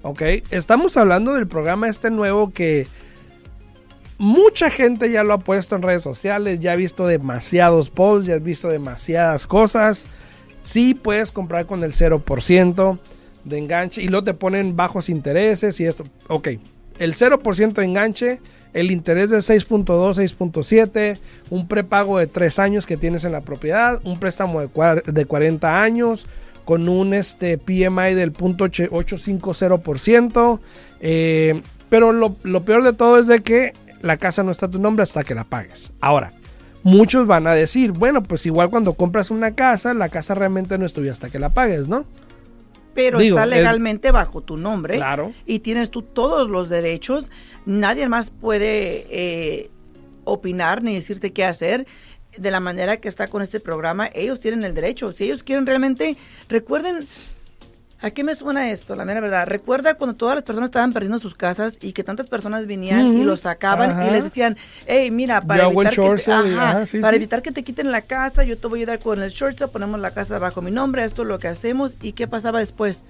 ok, 0.02 0.22
estamos 0.50 0.96
hablando 0.96 1.34
del 1.34 1.46
programa 1.46 1.88
este 1.88 2.10
nuevo 2.10 2.52
que 2.52 2.86
mucha 4.18 4.70
gente 4.70 5.10
ya 5.10 5.24
lo 5.24 5.32
ha 5.32 5.38
puesto 5.38 5.76
en 5.76 5.82
redes 5.82 6.02
sociales, 6.02 6.60
ya 6.60 6.72
ha 6.72 6.76
visto 6.76 7.06
demasiados 7.06 7.90
posts, 7.90 8.26
ya 8.26 8.34
has 8.36 8.42
visto 8.42 8.68
demasiadas 8.68 9.46
cosas. 9.46 10.06
Sí 10.62 10.94
puedes 10.94 11.32
comprar 11.32 11.66
con 11.66 11.82
el 11.84 11.92
0% 11.92 12.98
de 13.44 13.58
enganche 13.58 14.02
y 14.02 14.08
luego 14.08 14.24
te 14.24 14.34
ponen 14.34 14.76
bajos 14.76 15.08
intereses 15.08 15.80
y 15.80 15.86
esto. 15.86 16.04
Ok, 16.28 16.48
el 16.98 17.14
0% 17.14 17.72
de 17.72 17.84
enganche, 17.84 18.40
el 18.74 18.90
interés 18.90 19.30
de 19.30 19.38
6.2, 19.38 19.86
6.7, 19.86 21.18
un 21.48 21.66
prepago 21.66 22.18
de 22.18 22.26
3 22.26 22.58
años 22.58 22.84
que 22.86 22.98
tienes 22.98 23.24
en 23.24 23.32
la 23.32 23.40
propiedad, 23.40 24.00
un 24.04 24.20
préstamo 24.20 24.60
de, 24.60 24.68
cua- 24.68 25.02
de 25.02 25.24
40 25.24 25.82
años 25.82 26.26
con 26.70 26.88
un 26.88 27.12
este, 27.14 27.58
PMI 27.58 28.14
del 28.14 28.32
0.850%. 28.32 30.60
eh, 31.00 31.60
pero 31.88 32.12
lo, 32.12 32.36
lo 32.44 32.64
peor 32.64 32.84
de 32.84 32.92
todo 32.92 33.18
es 33.18 33.26
de 33.26 33.42
que 33.42 33.72
la 34.02 34.16
casa 34.18 34.44
no 34.44 34.52
está 34.52 34.66
a 34.66 34.70
tu 34.70 34.78
nombre 34.78 35.02
hasta 35.02 35.24
que 35.24 35.34
la 35.34 35.42
pagues. 35.42 35.92
Ahora, 36.00 36.32
muchos 36.84 37.26
van 37.26 37.48
a 37.48 37.54
decir, 37.54 37.90
bueno, 37.90 38.22
pues 38.22 38.46
igual 38.46 38.70
cuando 38.70 38.94
compras 38.94 39.32
una 39.32 39.56
casa, 39.56 39.94
la 39.94 40.10
casa 40.10 40.36
realmente 40.36 40.78
no 40.78 40.86
es 40.86 40.92
tuya 40.92 41.10
hasta 41.10 41.28
que 41.28 41.40
la 41.40 41.48
pagues, 41.48 41.88
¿no? 41.88 42.04
Pero 42.94 43.18
Digo, 43.18 43.36
está 43.36 43.42
el- 43.42 43.50
legalmente 43.50 44.12
bajo 44.12 44.40
tu 44.42 44.56
nombre. 44.56 44.94
Claro. 44.94 45.32
Y 45.44 45.58
tienes 45.58 45.90
tú 45.90 46.02
todos 46.02 46.48
los 46.48 46.68
derechos. 46.68 47.32
Nadie 47.66 48.08
más 48.08 48.30
puede 48.30 49.06
eh, 49.10 49.70
opinar 50.22 50.84
ni 50.84 50.94
decirte 50.94 51.32
qué 51.32 51.44
hacer 51.44 51.84
de 52.40 52.50
la 52.50 52.60
manera 52.60 52.96
que 52.96 53.08
está 53.08 53.28
con 53.28 53.42
este 53.42 53.60
programa. 53.60 54.08
Ellos 54.14 54.40
tienen 54.40 54.64
el 54.64 54.74
derecho. 54.74 55.12
Si 55.12 55.24
ellos 55.24 55.42
quieren 55.42 55.66
realmente, 55.66 56.16
recuerden, 56.48 57.06
¿a 58.00 58.10
qué 58.10 58.24
me 58.24 58.34
suena 58.34 58.70
esto? 58.70 58.96
La 58.96 59.04
mera 59.04 59.20
verdad. 59.20 59.46
Recuerda 59.46 59.94
cuando 59.94 60.16
todas 60.16 60.36
las 60.36 60.44
personas 60.44 60.68
estaban 60.68 60.94
perdiendo 60.94 61.18
sus 61.18 61.34
casas 61.34 61.76
y 61.82 61.92
que 61.92 62.02
tantas 62.02 62.28
personas 62.28 62.66
venían 62.66 63.14
y 63.14 63.24
los 63.24 63.40
sacaban 63.40 63.90
Ajá. 63.90 64.08
y 64.08 64.10
les 64.10 64.24
decían, 64.24 64.56
hey, 64.86 65.10
mira, 65.10 65.42
para, 65.42 65.64
Yo 65.64 65.82
evitar, 65.82 65.94
que 65.94 66.22
te, 66.24 66.32
ajá, 66.32 66.70
ajá, 66.70 66.86
sí, 66.86 66.98
para 66.98 67.12
sí. 67.12 67.16
evitar 67.16 67.42
que 67.42 67.52
te 67.52 67.62
quiten 67.62 67.90
la 67.90 68.00
casa, 68.00 68.42
yo 68.44 68.56
te 68.56 68.66
voy 68.66 68.80
a 68.80 68.82
ayudar 68.82 68.98
con 69.00 69.22
el 69.22 69.30
short 69.30 69.58
sale, 69.58 69.70
ponemos 69.70 70.00
la 70.00 70.12
casa 70.12 70.38
bajo 70.38 70.62
mi 70.62 70.70
nombre, 70.70 71.04
esto 71.04 71.22
es 71.22 71.28
lo 71.28 71.38
que 71.38 71.48
hacemos. 71.48 71.96
¿Y 72.00 72.12
qué 72.12 72.26
pasaba 72.26 72.60
después? 72.60 73.04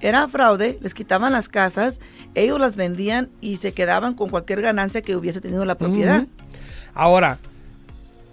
Era 0.00 0.28
fraude, 0.28 0.78
les 0.82 0.94
quitaban 0.94 1.32
las 1.32 1.48
casas, 1.48 1.98
ellos 2.34 2.60
las 2.60 2.76
vendían 2.76 3.30
y 3.40 3.56
se 3.56 3.72
quedaban 3.72 4.14
con 4.14 4.28
cualquier 4.28 4.60
ganancia 4.60 5.00
que 5.02 5.16
hubiese 5.16 5.40
tenido 5.40 5.64
la 5.64 5.76
propiedad. 5.76 6.26
Ahora, 6.94 7.38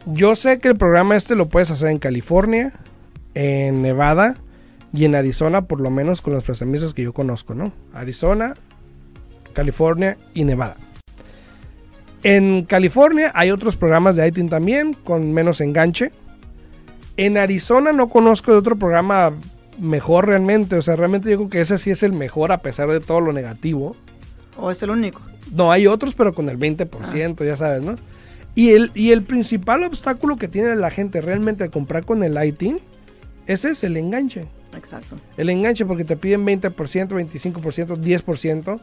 yo 0.05 0.35
sé 0.35 0.59
que 0.59 0.69
el 0.69 0.77
programa 0.77 1.15
este 1.15 1.35
lo 1.35 1.47
puedes 1.47 1.71
hacer 1.71 1.89
en 1.89 1.99
California, 1.99 2.73
en 3.33 3.81
Nevada 3.81 4.37
y 4.93 5.05
en 5.05 5.15
Arizona, 5.15 5.63
por 5.63 5.79
lo 5.79 5.89
menos 5.89 6.21
con 6.21 6.33
los 6.33 6.43
prestamistas 6.43 6.93
que 6.93 7.03
yo 7.03 7.13
conozco, 7.13 7.55
¿no? 7.55 7.71
Arizona, 7.93 8.53
California 9.53 10.17
y 10.33 10.43
Nevada. 10.43 10.77
En 12.23 12.63
California 12.63 13.31
hay 13.35 13.51
otros 13.51 13.77
programas 13.77 14.15
de 14.15 14.27
ITIN 14.27 14.49
también, 14.49 14.93
con 14.93 15.33
menos 15.33 15.61
enganche. 15.61 16.11
En 17.17 17.37
Arizona 17.37 17.91
no 17.91 18.09
conozco 18.09 18.51
de 18.51 18.57
otro 18.57 18.75
programa 18.77 19.33
mejor 19.79 20.27
realmente, 20.27 20.75
o 20.75 20.81
sea, 20.81 20.95
realmente 20.95 21.29
yo 21.29 21.37
creo 21.37 21.49
que 21.49 21.61
ese 21.61 21.77
sí 21.77 21.91
es 21.91 22.03
el 22.03 22.13
mejor 22.13 22.51
a 22.51 22.59
pesar 22.59 22.89
de 22.89 22.99
todo 22.99 23.21
lo 23.21 23.33
negativo. 23.33 23.95
¿O 24.57 24.71
es 24.71 24.81
el 24.81 24.89
único? 24.89 25.21
No, 25.51 25.71
hay 25.71 25.87
otros, 25.87 26.15
pero 26.15 26.33
con 26.33 26.49
el 26.49 26.57
20%, 26.57 27.45
ya 27.45 27.55
sabes, 27.55 27.83
¿no? 27.83 27.95
Y 28.55 28.69
el, 28.69 28.91
y 28.95 29.11
el 29.11 29.23
principal 29.23 29.83
obstáculo 29.83 30.37
que 30.37 30.47
tiene 30.47 30.75
la 30.75 30.89
gente 30.89 31.21
realmente 31.21 31.65
al 31.65 31.71
comprar 31.71 32.05
con 32.05 32.23
el 32.23 32.41
ITIN, 32.41 32.79
ese 33.47 33.71
es 33.71 33.83
el 33.83 33.97
enganche. 33.97 34.45
Exacto. 34.75 35.17
El 35.37 35.49
enganche 35.49 35.85
porque 35.85 36.05
te 36.05 36.15
piden 36.15 36.45
20%, 36.45 36.71
25%, 36.73 37.97
10%. 37.97 38.79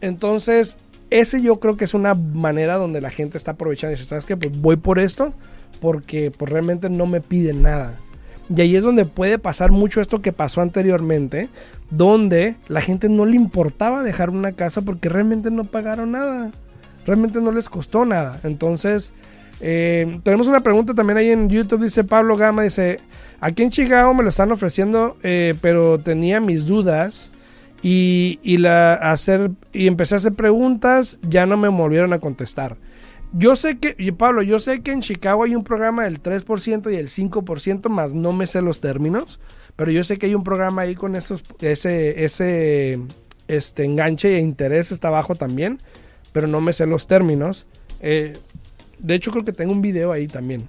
Entonces, 0.00 0.78
ese 1.10 1.40
yo 1.40 1.60
creo 1.60 1.76
que 1.76 1.84
es 1.84 1.94
una 1.94 2.14
manera 2.14 2.76
donde 2.76 3.00
la 3.00 3.10
gente 3.10 3.38
está 3.38 3.52
aprovechando 3.52 3.92
y 3.92 3.96
dice, 3.96 4.08
¿sabes 4.08 4.26
qué? 4.26 4.36
Pues 4.36 4.60
voy 4.60 4.76
por 4.76 4.98
esto 4.98 5.32
porque 5.80 6.30
pues, 6.30 6.50
realmente 6.50 6.90
no 6.90 7.06
me 7.06 7.20
piden 7.20 7.62
nada. 7.62 7.98
Y 8.54 8.60
ahí 8.60 8.76
es 8.76 8.84
donde 8.84 9.04
puede 9.04 9.38
pasar 9.38 9.72
mucho 9.72 10.00
esto 10.00 10.22
que 10.22 10.32
pasó 10.32 10.60
anteriormente, 10.60 11.48
donde 11.90 12.56
la 12.68 12.80
gente 12.80 13.08
no 13.08 13.26
le 13.26 13.36
importaba 13.36 14.02
dejar 14.02 14.30
una 14.30 14.52
casa 14.52 14.82
porque 14.82 15.08
realmente 15.08 15.50
no 15.50 15.64
pagaron 15.64 16.12
nada. 16.12 16.52
Realmente 17.06 17.40
no 17.40 17.52
les 17.52 17.68
costó 17.68 18.04
nada. 18.04 18.40
Entonces, 18.44 19.12
Eh, 19.60 20.20
tenemos 20.22 20.48
una 20.48 20.60
pregunta 20.60 20.94
también 20.94 21.16
ahí 21.16 21.30
en 21.30 21.48
YouTube, 21.48 21.84
dice 21.84 22.04
Pablo 22.04 22.36
Gama, 22.36 22.62
dice, 22.62 23.00
aquí 23.40 23.62
en 23.62 23.70
Chicago 23.70 24.12
me 24.12 24.22
lo 24.22 24.28
están 24.28 24.52
ofreciendo, 24.52 25.16
eh, 25.22 25.54
pero 25.60 25.98
tenía 25.98 26.40
mis 26.40 26.66
dudas 26.66 27.30
y, 27.82 28.38
y, 28.42 28.58
la 28.58 28.94
hacer, 28.94 29.50
y 29.72 29.86
empecé 29.86 30.14
a 30.14 30.18
hacer 30.18 30.34
preguntas, 30.34 31.18
ya 31.22 31.46
no 31.46 31.56
me 31.56 31.68
volvieron 31.68 32.12
a 32.12 32.18
contestar. 32.18 32.76
Yo 33.32 33.56
sé 33.56 33.78
que, 33.78 34.12
Pablo, 34.12 34.42
yo 34.42 34.58
sé 34.58 34.80
que 34.80 34.92
en 34.92 35.00
Chicago 35.00 35.44
hay 35.44 35.54
un 35.54 35.64
programa 35.64 36.04
del 36.04 36.22
3% 36.22 36.92
y 36.92 36.96
el 36.96 37.08
5%, 37.08 37.88
más 37.88 38.14
no 38.14 38.32
me 38.32 38.46
sé 38.46 38.62
los 38.62 38.80
términos, 38.80 39.40
pero 39.74 39.90
yo 39.90 40.04
sé 40.04 40.18
que 40.18 40.26
hay 40.26 40.34
un 40.34 40.44
programa 40.44 40.82
ahí 40.82 40.94
con 40.94 41.16
esos, 41.16 41.44
ese, 41.60 42.24
ese 42.24 42.98
este, 43.48 43.84
enganche 43.84 44.36
e 44.36 44.40
interés 44.40 44.92
está 44.92 45.08
abajo 45.08 45.34
también, 45.34 45.80
pero 46.36 46.46
no 46.46 46.60
me 46.60 46.74
sé 46.74 46.84
los 46.84 47.06
términos. 47.06 47.64
Eh, 47.98 48.36
de 48.98 49.14
hecho, 49.14 49.30
creo 49.30 49.42
que 49.42 49.54
tengo 49.54 49.72
un 49.72 49.80
video 49.80 50.12
ahí 50.12 50.28
también. 50.28 50.68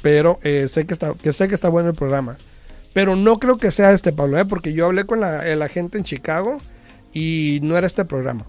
Pero 0.00 0.38
eh, 0.44 0.68
sé, 0.68 0.86
que 0.86 0.92
está, 0.92 1.12
que 1.14 1.32
sé 1.32 1.48
que 1.48 1.56
está 1.56 1.68
bueno 1.68 1.88
el 1.88 1.96
programa. 1.96 2.38
Pero 2.94 3.16
no 3.16 3.40
creo 3.40 3.58
que 3.58 3.72
sea 3.72 3.90
este, 3.90 4.12
Pablo, 4.12 4.38
¿eh? 4.38 4.44
porque 4.44 4.74
yo 4.74 4.86
hablé 4.86 5.04
con 5.04 5.18
la, 5.18 5.42
la 5.56 5.68
gente 5.68 5.98
en 5.98 6.04
Chicago 6.04 6.58
y 7.12 7.58
no 7.64 7.76
era 7.76 7.88
este 7.88 8.04
programa. 8.04 8.46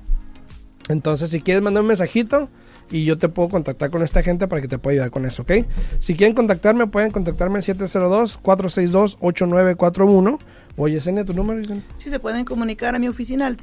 Entonces, 0.89 1.31
si 1.31 1.41
quieres 1.41 1.63
mandar 1.63 1.81
un 1.81 1.87
mensajito 1.87 2.49
y 2.91 3.03
yo 3.03 3.17
te 3.17 3.29
puedo 3.29 3.49
contactar 3.49 3.89
con 3.89 4.03
esta 4.03 4.21
gente 4.21 4.47
para 4.47 4.61
que 4.61 4.67
te 4.67 4.77
pueda 4.77 4.93
ayudar 4.93 5.09
con 5.09 5.25
eso, 5.25 5.41
¿ok? 5.41 5.53
Si 5.97 6.15
quieren 6.15 6.35
contactarme, 6.35 6.85
pueden 6.85 7.09
contactarme 7.09 7.55
en 7.55 7.63
702-462-8941. 7.63 10.37
Oye, 10.75 10.93
Yesenia, 10.93 11.25
¿tu 11.25 11.33
número? 11.33 11.63
Sí, 11.97 12.11
se 12.11 12.19
pueden 12.19 12.45
comunicar 12.45 12.93
a 12.93 12.99
mi 12.99 13.07
oficina 13.07 13.47
al 13.47 13.57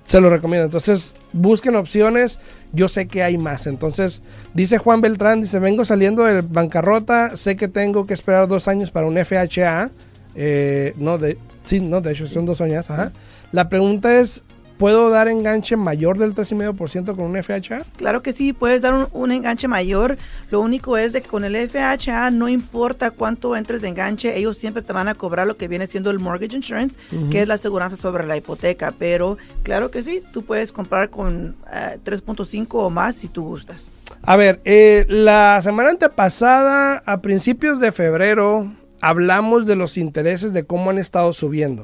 se 0.08 0.22
lo 0.22 0.30
recomiendo. 0.30 0.66
Entonces, 0.66 1.14
busquen 1.34 1.76
opciones. 1.76 2.40
Yo 2.72 2.88
sé 2.88 3.08
que 3.08 3.24
hay 3.24 3.38
más. 3.38 3.68
Entonces, 3.68 4.24
dice 4.54 4.78
Juan 4.78 5.02
Beltrán, 5.02 5.42
dice, 5.42 5.60
vengo 5.60 5.84
saliendo 5.86 6.24
de 6.24 6.42
bancarrota, 6.42 7.36
sé 7.36 7.58
que 7.58 7.68
tengo 7.68 8.06
que 8.08 8.14
esperar 8.14 8.48
dos 8.48 8.70
años 8.70 8.90
para 8.90 9.06
un 9.06 9.18
FHA. 9.18 9.92
Eh, 10.34 10.94
no, 10.98 11.18
de, 11.18 11.38
sí, 11.64 11.82
no, 11.82 12.00
de 12.00 12.14
hecho 12.14 12.26
son 12.26 12.46
dos 12.46 12.62
años. 12.62 12.90
Ajá. 12.90 13.12
La 13.52 13.68
pregunta 13.68 14.18
es, 14.18 14.46
¿Puedo 14.78 15.10
dar 15.10 15.28
enganche 15.28 15.76
mayor 15.76 16.20
del 16.20 16.36
3,5% 16.36 17.16
con 17.16 17.26
un 17.26 17.44
FHA? 17.44 17.84
Claro 17.98 18.22
que 18.22 18.32
sí, 18.32 18.54
puedes 18.54 18.82
dar 18.82 18.94
un, 18.94 19.08
un, 19.12 19.32
enganche 19.32 19.68
mayor. 19.68 20.18
Lo 20.52 20.62
único 20.62 20.98
es 20.98 21.14
de 21.14 21.22
que 21.22 21.30
con 21.30 21.44
el 21.44 21.56
FHA 21.70 22.30
no 22.32 22.48
importa 22.48 23.12
cuánto 23.12 23.56
entres 23.56 23.82
de 23.82 23.88
enganche, 23.88 24.38
ellos 24.38 24.58
siempre 24.58 24.84
te 24.84 24.94
van 24.94 25.08
a 25.08 25.16
cobrar 25.16 25.48
lo 25.48 25.58
que 25.58 25.68
viene 25.68 25.88
siendo 25.88 26.12
el 26.12 26.20
mortgage 26.20 26.56
insurance, 26.56 26.98
uh 27.12 27.16
-huh. 27.16 27.30
que 27.30 27.42
es 27.42 27.48
la 27.48 27.56
aseguranza 27.56 27.98
sobre 27.98 28.28
la 28.28 28.38
hipoteca. 28.38 28.94
Pero 28.98 29.38
claro 29.64 29.90
que 29.90 30.02
sí, 30.04 30.22
tú 30.32 30.44
puedes 30.44 30.72
comprar 30.72 31.10
con 31.10 31.56
uh, 31.66 31.98
3.5 32.06 32.68
o 32.74 32.90
más 32.90 33.16
si 33.16 33.30
tú 33.30 33.44
gustas. 33.46 33.92
A 34.22 34.36
ver, 34.36 34.62
eh, 34.66 35.06
la 35.10 35.60
semana 35.62 35.90
antepasada, 35.90 37.02
a 37.06 37.22
principios 37.22 37.80
de 37.80 37.92
febrero, 37.92 38.72
hablamos 39.02 39.66
de 39.66 39.76
los 39.76 39.98
intereses 39.98 40.54
de 40.54 40.66
cómo 40.66 40.90
han 40.90 40.98
estado 40.98 41.34
subiendo. 41.34 41.84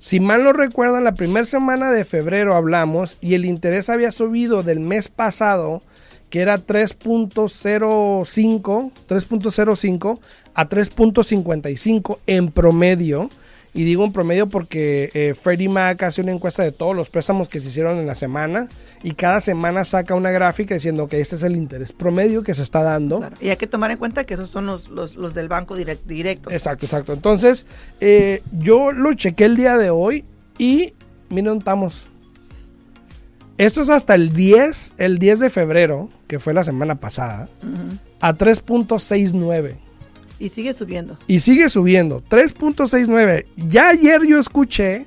Si 0.00 0.18
mal 0.18 0.42
no 0.44 0.54
recuerdan, 0.54 1.04
la 1.04 1.12
primera 1.12 1.44
semana 1.44 1.92
de 1.92 2.06
febrero 2.06 2.56
hablamos 2.56 3.18
y 3.20 3.34
el 3.34 3.44
interés 3.44 3.90
había 3.90 4.10
subido 4.10 4.62
del 4.62 4.80
mes 4.80 5.08
pasado, 5.08 5.82
que 6.30 6.40
era 6.40 6.56
3.05, 6.56 8.92
3.05 9.06 10.18
a 10.54 10.68
3.55 10.70 12.18
en 12.26 12.50
promedio. 12.50 13.28
Y 13.72 13.84
digo 13.84 14.04
en 14.04 14.12
promedio 14.12 14.48
porque 14.48 15.10
eh, 15.14 15.34
Freddie 15.40 15.68
Mac 15.68 16.02
hace 16.02 16.20
una 16.20 16.32
encuesta 16.32 16.62
de 16.62 16.72
todos 16.72 16.96
los 16.96 17.08
préstamos 17.08 17.48
que 17.48 17.60
se 17.60 17.68
hicieron 17.68 17.98
en 17.98 18.06
la 18.06 18.16
semana 18.16 18.68
y 19.02 19.12
cada 19.12 19.40
semana 19.40 19.84
saca 19.84 20.14
una 20.14 20.30
gráfica 20.30 20.74
diciendo 20.74 21.06
que 21.06 21.20
este 21.20 21.36
es 21.36 21.42
el 21.44 21.54
interés 21.56 21.92
promedio 21.92 22.42
que 22.42 22.52
se 22.52 22.62
está 22.62 22.82
dando. 22.82 23.18
Claro. 23.18 23.36
Y 23.40 23.48
hay 23.50 23.56
que 23.56 23.68
tomar 23.68 23.92
en 23.92 23.98
cuenta 23.98 24.24
que 24.24 24.34
esos 24.34 24.50
son 24.50 24.66
los, 24.66 24.88
los, 24.88 25.14
los 25.14 25.34
del 25.34 25.48
banco 25.48 25.76
direct, 25.76 26.04
directo. 26.06 26.50
Exacto, 26.50 26.84
exacto. 26.84 27.12
Entonces, 27.12 27.66
eh, 28.00 28.42
yo 28.58 28.90
lo 28.92 29.14
chequé 29.14 29.44
el 29.44 29.56
día 29.56 29.78
de 29.78 29.90
hoy 29.90 30.24
y 30.58 30.94
miren, 31.28 31.58
estamos. 31.58 32.08
Esto 33.56 33.82
es 33.82 33.90
hasta 33.90 34.14
el 34.14 34.32
10, 34.32 34.94
el 34.96 35.18
10 35.18 35.40
de 35.40 35.50
febrero, 35.50 36.08
que 36.26 36.38
fue 36.38 36.54
la 36.54 36.64
semana 36.64 36.94
pasada, 36.96 37.48
uh 37.62 37.66
-huh. 37.66 37.98
a 38.20 38.34
3.69. 38.34 39.76
Y 40.40 40.48
sigue 40.48 40.72
subiendo. 40.72 41.18
Y 41.26 41.40
sigue 41.40 41.68
subiendo. 41.68 42.24
3.69. 42.30 43.44
Ya 43.68 43.88
ayer 43.88 44.22
yo 44.26 44.40
escuché 44.40 45.06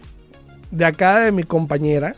de 0.69 0.85
acá 0.85 1.21
de 1.21 1.31
mi 1.31 1.43
compañera. 1.43 2.15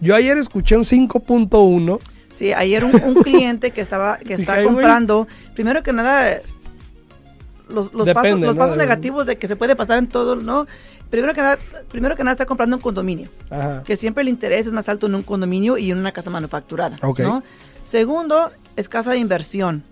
Yo 0.00 0.16
ayer 0.16 0.36
escuché 0.36 0.76
un 0.76 0.82
5.1. 0.82 2.00
Sí, 2.32 2.52
ayer 2.52 2.84
un, 2.84 2.94
un, 3.02 3.14
cliente 3.22 3.70
que 3.70 3.80
estaba 3.80 4.18
que 4.18 4.34
está 4.34 4.62
comprando, 4.64 5.28
primero 5.54 5.82
que 5.82 5.92
nada, 5.92 6.40
los, 7.68 7.92
los 7.92 8.06
Depende, 8.06 8.30
pasos, 8.30 8.40
los 8.40 8.54
¿no? 8.54 8.58
pasos 8.58 8.76
negativos 8.76 9.26
de 9.26 9.36
que 9.36 9.46
se 9.46 9.56
puede 9.56 9.76
pasar 9.76 9.98
en 9.98 10.08
todo, 10.08 10.36
¿no? 10.36 10.66
Primero 11.08 11.34
que 11.34 11.40
nada, 11.40 11.58
primero 11.88 12.16
que 12.16 12.22
nada 12.22 12.32
está 12.32 12.46
comprando 12.46 12.76
un 12.76 12.82
condominio, 12.82 13.28
Ajá. 13.50 13.82
que 13.84 13.96
siempre 13.96 14.22
el 14.22 14.28
interés 14.28 14.66
es 14.66 14.72
más 14.72 14.88
alto 14.88 15.06
en 15.06 15.16
un 15.16 15.22
condominio 15.22 15.76
y 15.76 15.90
en 15.90 15.98
una 15.98 16.12
casa 16.12 16.30
manufacturada, 16.30 16.98
okay. 17.02 17.24
¿no? 17.24 17.42
Segundo, 17.82 18.52
es 18.76 18.88
casa 18.88 19.10
de 19.10 19.18
inversión. 19.18 19.82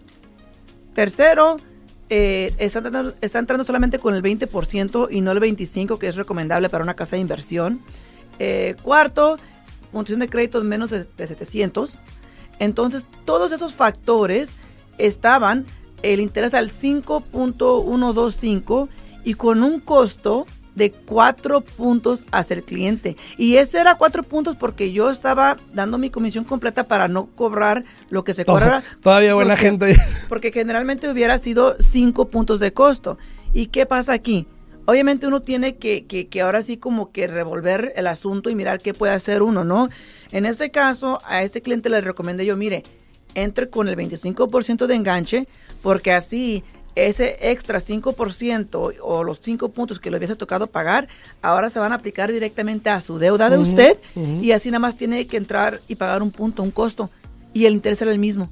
Tercero, 0.94 1.58
eh, 2.10 2.54
está, 2.58 3.38
entrando, 3.38 3.64
solamente 3.64 3.98
con 3.98 4.14
el 4.14 4.22
20% 4.22 5.08
y 5.10 5.20
no 5.20 5.32
el 5.32 5.40
25% 5.40 5.98
que 5.98 6.06
es 6.08 6.16
recomendable 6.16 6.68
para 6.68 6.84
una 6.84 6.94
casa 6.94 7.16
de 7.16 7.22
inversión. 7.22 7.80
Eh, 8.38 8.76
cuarto, 8.82 9.38
puntuación 9.92 10.20
de 10.20 10.28
crédito 10.28 10.62
menos 10.64 10.90
de, 10.90 11.04
de, 11.04 11.26
700. 11.26 12.02
Entonces, 12.58 13.06
todos 13.24 13.52
esos 13.52 13.74
factores 13.74 14.52
estaban 14.96 15.66
el 16.02 16.20
interés 16.20 16.54
al 16.54 16.70
5.125 16.70 18.88
y 19.24 19.34
con 19.34 19.62
un 19.62 19.80
costo 19.80 20.46
de 20.78 20.92
cuatro 20.92 21.60
puntos 21.60 22.24
hacia 22.30 22.56
el 22.56 22.62
cliente. 22.62 23.16
Y 23.36 23.56
ese 23.56 23.80
era 23.80 23.96
cuatro 23.96 24.22
puntos 24.22 24.56
porque 24.56 24.92
yo 24.92 25.10
estaba 25.10 25.58
dando 25.74 25.98
mi 25.98 26.08
comisión 26.08 26.44
completa 26.44 26.88
para 26.88 27.08
no 27.08 27.26
cobrar 27.26 27.84
lo 28.08 28.24
que 28.24 28.32
se 28.32 28.44
cobra. 28.44 28.82
Todavía 29.02 29.34
buena 29.34 29.54
porque, 29.54 29.66
gente. 29.66 29.96
Porque 30.28 30.52
generalmente 30.52 31.10
hubiera 31.10 31.38
sido 31.38 31.76
cinco 31.80 32.28
puntos 32.28 32.60
de 32.60 32.72
costo. 32.72 33.18
¿Y 33.52 33.66
qué 33.66 33.86
pasa 33.86 34.12
aquí? 34.12 34.46
Obviamente 34.86 35.26
uno 35.26 35.42
tiene 35.42 35.76
que, 35.76 36.06
que, 36.06 36.28
que 36.28 36.40
ahora 36.40 36.62
sí 36.62 36.76
como 36.76 37.12
que 37.12 37.26
revolver 37.26 37.92
el 37.96 38.06
asunto 38.06 38.48
y 38.48 38.54
mirar 38.54 38.80
qué 38.80 38.94
puede 38.94 39.12
hacer 39.12 39.42
uno, 39.42 39.64
¿no? 39.64 39.88
En 40.30 40.46
este 40.46 40.70
caso, 40.70 41.20
a 41.24 41.42
este 41.42 41.60
cliente 41.60 41.90
le 41.90 42.00
recomendé 42.00 42.46
yo, 42.46 42.56
mire, 42.56 42.84
entre 43.34 43.68
con 43.68 43.88
el 43.88 43.96
25% 43.96 44.86
de 44.86 44.94
enganche, 44.94 45.48
porque 45.82 46.12
así 46.12 46.64
ese 47.06 47.38
extra 47.40 47.78
5% 47.78 48.94
o 49.00 49.24
los 49.24 49.40
5 49.40 49.68
puntos 49.70 50.00
que 50.00 50.10
le 50.10 50.16
hubiese 50.16 50.36
tocado 50.36 50.66
pagar, 50.66 51.08
ahora 51.42 51.70
se 51.70 51.78
van 51.78 51.92
a 51.92 51.96
aplicar 51.96 52.32
directamente 52.32 52.90
a 52.90 53.00
su 53.00 53.18
deuda 53.18 53.50
de 53.50 53.58
uh 53.58 53.62
-huh, 53.62 53.68
usted 53.68 53.98
uh 54.14 54.20
-huh. 54.20 54.42
y 54.42 54.52
así 54.52 54.70
nada 54.70 54.80
más 54.80 54.96
tiene 54.96 55.26
que 55.26 55.36
entrar 55.36 55.80
y 55.88 55.94
pagar 55.94 56.22
un 56.22 56.30
punto, 56.30 56.62
un 56.62 56.70
costo 56.70 57.10
y 57.52 57.66
el 57.66 57.74
interés 57.74 58.00
era 58.02 58.12
el 58.12 58.18
mismo. 58.18 58.48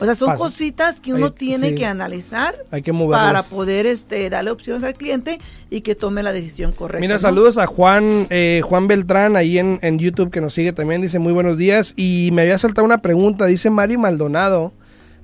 O 0.00 0.04
sea, 0.04 0.16
son 0.16 0.36
cositas 0.36 1.00
que 1.00 1.14
uno 1.14 1.26
Hay, 1.26 1.32
tiene 1.32 1.68
sí. 1.70 1.74
que 1.76 1.86
analizar 1.86 2.56
Hay 2.72 2.82
que 2.82 2.92
para 2.92 3.42
poder 3.44 3.86
este, 3.86 4.28
darle 4.28 4.50
opciones 4.50 4.82
al 4.82 4.94
cliente 4.94 5.38
y 5.70 5.82
que 5.82 5.94
tome 5.94 6.22
la 6.22 6.32
decisión 6.32 6.72
correcta. 6.72 7.00
Mira, 7.00 7.14
¿no? 7.14 7.20
saludos 7.20 7.58
a 7.58 7.66
Juan 7.66 8.26
eh, 8.30 8.60
Juan 8.64 8.88
Beltrán 8.88 9.36
ahí 9.36 9.58
en, 9.58 9.78
en, 9.82 9.98
YouTube 9.98 10.30
que 10.30 10.40
nos 10.40 10.52
sigue 10.52 10.72
también. 10.72 11.00
Dice 11.00 11.20
muy 11.20 11.32
buenos 11.32 11.58
días. 11.58 11.94
Y 11.96 12.30
me 12.32 12.42
había 12.42 12.58
saltado 12.58 12.84
una 12.84 12.98
pregunta. 12.98 13.46
Dice 13.46 13.70
Mari 13.70 13.96
Maldonado. 13.96 14.72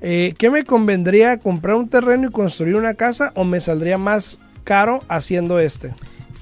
Eh, 0.01 0.35
¿Qué 0.39 0.51
me 0.51 0.65
convendría 0.65 1.39
comprar 1.39 1.77
un 1.77 1.89
terreno 1.89 2.29
y 2.29 2.31
construir 2.31 2.77
una 2.77 2.95
casa 2.95 3.33
o 3.35 3.45
me 3.45 3.61
saldría 3.61 3.99
más 3.99 4.41
caro 4.65 5.01
haciendo 5.09 5.59
este? 5.59 5.95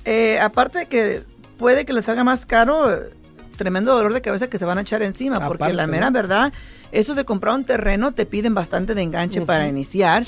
Eh, 0.04 0.38
aparte 0.40 0.80
de 0.80 0.86
que 0.86 1.22
puede 1.58 1.84
que 1.84 1.92
les 1.92 2.04
salga 2.04 2.24
más 2.24 2.46
caro, 2.46 2.88
tremendo 3.56 3.94
dolor 3.94 4.14
de 4.14 4.20
cabeza 4.20 4.48
que 4.48 4.58
se 4.58 4.64
van 4.64 4.78
a 4.78 4.82
echar 4.82 5.02
encima, 5.02 5.36
aparte, 5.36 5.58
porque 5.58 5.72
la 5.74 5.86
mera 5.86 6.06
¿no? 6.06 6.12
verdad, 6.12 6.52
eso 6.92 7.14
de 7.14 7.24
comprar 7.24 7.54
un 7.54 7.64
terreno 7.64 8.12
te 8.12 8.24
piden 8.24 8.54
bastante 8.54 8.94
de 8.94 9.02
enganche 9.02 9.40
uh 9.40 9.42
-huh. 9.42 9.46
para 9.46 9.68
iniciar. 9.68 10.24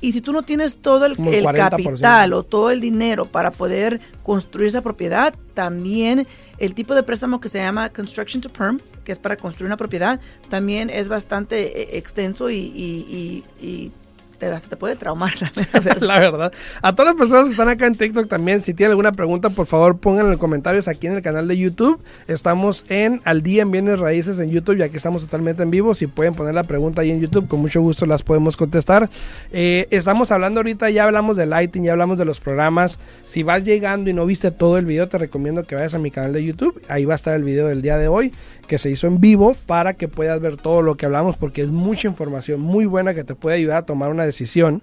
Y 0.00 0.12
si 0.12 0.20
tú 0.20 0.32
no 0.32 0.42
tienes 0.42 0.78
todo 0.78 1.06
el, 1.06 1.16
el 1.26 1.44
capital 1.44 2.32
o 2.32 2.44
todo 2.44 2.70
el 2.70 2.80
dinero 2.80 3.24
para 3.26 3.50
poder 3.50 4.00
construir 4.22 4.68
esa 4.68 4.80
propiedad, 4.80 5.34
también 5.54 6.24
el 6.58 6.74
tipo 6.74 6.94
de 6.94 7.02
préstamo 7.02 7.40
que 7.40 7.48
se 7.48 7.58
llama 7.58 7.88
Construction 7.88 8.40
to 8.40 8.48
Perm, 8.48 8.80
que 9.08 9.12
es 9.12 9.18
para 9.18 9.38
construir 9.38 9.68
una 9.68 9.78
propiedad, 9.78 10.20
también 10.50 10.90
es 10.90 11.08
bastante 11.08 11.80
eh, 11.80 11.96
extenso 11.96 12.50
y, 12.50 13.42
te, 14.38 14.76
puede 14.76 14.96
traumar, 14.96 15.32
la 16.00 16.20
verdad. 16.20 16.52
A 16.82 16.94
todas 16.94 17.14
las 17.14 17.18
personas 17.18 17.46
que 17.46 17.52
están 17.52 17.70
acá 17.70 17.86
en 17.86 17.96
TikTok 17.96 18.28
también, 18.28 18.60
si 18.60 18.74
tienen 18.74 18.90
alguna 18.90 19.12
pregunta, 19.12 19.48
por 19.48 19.66
favor 19.66 19.96
pongan 19.96 20.26
en 20.26 20.32
los 20.32 20.38
comentarios 20.38 20.88
aquí 20.88 21.06
en 21.06 21.14
el 21.14 21.22
canal 21.22 21.48
de 21.48 21.56
YouTube. 21.56 22.00
Estamos 22.28 22.84
en 22.90 23.22
Al 23.24 23.42
Día 23.42 23.62
en 23.62 23.70
Bienes 23.70 23.98
Raíces 23.98 24.38
en 24.40 24.50
YouTube, 24.50 24.76
ya 24.76 24.90
que 24.90 24.98
estamos 24.98 25.22
totalmente 25.22 25.62
en 25.62 25.70
vivo. 25.70 25.94
Si 25.94 26.06
pueden 26.06 26.34
poner 26.34 26.54
la 26.54 26.64
pregunta 26.64 27.00
ahí 27.00 27.10
en 27.10 27.20
YouTube, 27.20 27.48
con 27.48 27.60
mucho 27.60 27.80
gusto 27.80 28.04
las 28.04 28.22
podemos 28.22 28.58
contestar. 28.58 29.08
Eh, 29.52 29.88
estamos 29.90 30.30
hablando 30.30 30.60
ahorita, 30.60 30.90
ya 30.90 31.04
hablamos 31.04 31.38
de 31.38 31.46
Lighting, 31.46 31.84
ya 31.84 31.92
hablamos 31.92 32.18
de 32.18 32.26
los 32.26 32.40
programas. 32.40 32.98
Si 33.24 33.42
vas 33.42 33.64
llegando 33.64 34.10
y 34.10 34.12
no 34.12 34.26
viste 34.26 34.50
todo 34.50 34.76
el 34.76 34.84
video, 34.84 35.08
te 35.08 35.16
recomiendo 35.16 35.64
que 35.64 35.74
vayas 35.74 35.94
a 35.94 35.98
mi 35.98 36.10
canal 36.10 36.34
de 36.34 36.44
YouTube. 36.44 36.80
Ahí 36.88 37.06
va 37.06 37.14
a 37.14 37.16
estar 37.16 37.34
el 37.34 37.42
video 37.42 37.66
del 37.68 37.80
día 37.80 37.96
de 37.96 38.06
hoy 38.06 38.32
que 38.68 38.78
se 38.78 38.90
hizo 38.90 39.08
en 39.08 39.20
vivo 39.20 39.56
para 39.66 39.94
que 39.94 40.06
puedas 40.06 40.40
ver 40.40 40.56
todo 40.56 40.82
lo 40.82 40.96
que 40.96 41.06
hablamos 41.06 41.36
porque 41.36 41.62
es 41.62 41.68
mucha 41.68 42.06
información 42.06 42.60
muy 42.60 42.86
buena 42.86 43.14
que 43.14 43.24
te 43.24 43.34
puede 43.34 43.56
ayudar 43.56 43.78
a 43.78 43.86
tomar 43.86 44.10
una 44.10 44.24
decisión. 44.24 44.82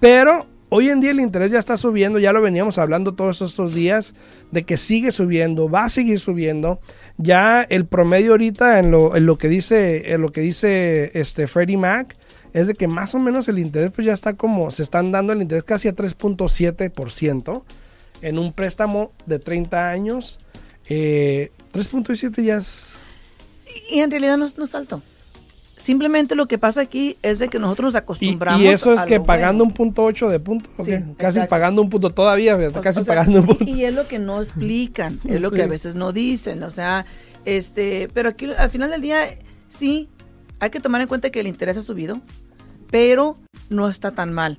Pero 0.00 0.46
hoy 0.70 0.88
en 0.88 1.00
día 1.02 1.10
el 1.10 1.20
interés 1.20 1.50
ya 1.50 1.58
está 1.58 1.76
subiendo, 1.76 2.18
ya 2.18 2.32
lo 2.32 2.40
veníamos 2.40 2.78
hablando 2.78 3.12
todos 3.12 3.42
estos 3.42 3.74
días 3.74 4.14
de 4.52 4.62
que 4.62 4.78
sigue 4.78 5.10
subiendo, 5.10 5.68
va 5.68 5.84
a 5.84 5.88
seguir 5.90 6.18
subiendo. 6.18 6.80
Ya 7.18 7.62
el 7.62 7.84
promedio 7.84 8.32
ahorita 8.32 8.78
en 8.78 8.90
lo, 8.90 9.14
en 9.16 9.26
lo 9.26 9.36
que 9.36 9.48
dice 9.48 10.12
en 10.12 10.22
lo 10.22 10.32
que 10.32 10.40
dice 10.40 11.10
este 11.18 11.46
Freddie 11.46 11.76
Mac 11.76 12.16
es 12.54 12.68
de 12.68 12.74
que 12.74 12.88
más 12.88 13.14
o 13.14 13.18
menos 13.18 13.48
el 13.48 13.58
interés 13.58 13.90
pues 13.90 14.06
ya 14.06 14.14
está 14.14 14.34
como 14.34 14.70
se 14.70 14.82
están 14.82 15.12
dando 15.12 15.34
el 15.34 15.42
interés 15.42 15.64
casi 15.64 15.88
a 15.88 15.94
3.7% 15.94 17.62
en 18.22 18.38
un 18.38 18.52
préstamo 18.52 19.12
de 19.26 19.38
30 19.38 19.90
años. 19.90 20.38
Eh, 20.88 21.50
3.7 21.72 22.42
ya 22.42 22.58
es 22.58 22.98
y 23.90 24.00
en 24.00 24.10
realidad 24.10 24.36
no, 24.36 24.46
es 24.46 24.74
alto. 24.74 25.02
Simplemente 25.76 26.34
lo 26.34 26.46
que 26.48 26.58
pasa 26.58 26.80
aquí 26.80 27.16
es 27.22 27.38
de 27.38 27.48
que 27.48 27.58
nosotros 27.58 27.92
nos 27.92 27.94
acostumbramos. 27.94 28.62
Y, 28.62 28.66
eso 28.68 28.92
es 28.92 29.02
que 29.02 29.20
pagando 29.20 29.62
un 29.62 29.72
punto 29.72 30.04
ocho 30.04 30.28
de 30.28 30.40
punto, 30.40 30.70
casi 31.16 31.40
pagando 31.42 31.82
un 31.82 31.90
punto 31.90 32.10
todavía, 32.10 32.56
casi 32.80 33.02
pagando 33.04 33.40
un 33.40 33.46
punto. 33.46 33.64
Y, 33.64 33.84
es 33.84 33.94
lo 33.94 34.08
que 34.08 34.18
no 34.18 34.40
explican, 34.40 35.20
es 35.28 35.40
lo 35.40 35.50
que 35.50 35.62
a 35.62 35.66
veces 35.66 35.94
no 35.94 36.12
dicen, 36.12 36.62
o 36.62 36.70
sea, 36.70 37.06
este, 37.44 38.08
pero 38.14 38.30
aquí 38.30 38.50
al 38.56 38.70
final 38.70 38.90
del 38.90 39.02
día 39.02 39.38
sí 39.68 40.08
hay 40.58 40.70
que 40.70 40.80
tomar 40.80 41.00
en 41.00 41.08
cuenta 41.08 41.30
que 41.30 41.40
el 41.40 41.46
interés 41.46 41.76
ha 41.76 41.82
subido, 41.82 42.20
pero 42.90 43.36
no 43.68 43.88
está 43.88 44.12
tan 44.12 44.32
mal. 44.32 44.58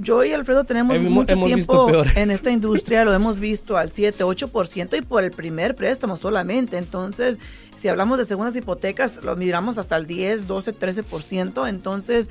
Yo 0.00 0.24
y 0.24 0.32
Alfredo 0.32 0.64
tenemos 0.64 0.98
mucho 1.00 1.34
tiempo 1.42 1.90
en 2.14 2.30
esta 2.30 2.50
industria, 2.50 3.04
lo 3.04 3.14
hemos 3.14 3.38
visto 3.38 3.76
al 3.76 3.92
7, 3.92 4.24
8% 4.24 4.98
y 4.98 5.02
por 5.02 5.24
el 5.24 5.30
primer 5.30 5.74
préstamo 5.74 6.16
solamente. 6.16 6.76
Entonces, 6.76 7.38
si 7.76 7.88
hablamos 7.88 8.18
de 8.18 8.24
segundas 8.24 8.54
hipotecas, 8.54 9.24
lo 9.24 9.36
miramos 9.36 9.78
hasta 9.78 9.96
el 9.96 10.06
10, 10.06 10.46
12, 10.46 10.74
13%. 10.74 11.68
Entonces, 11.68 12.28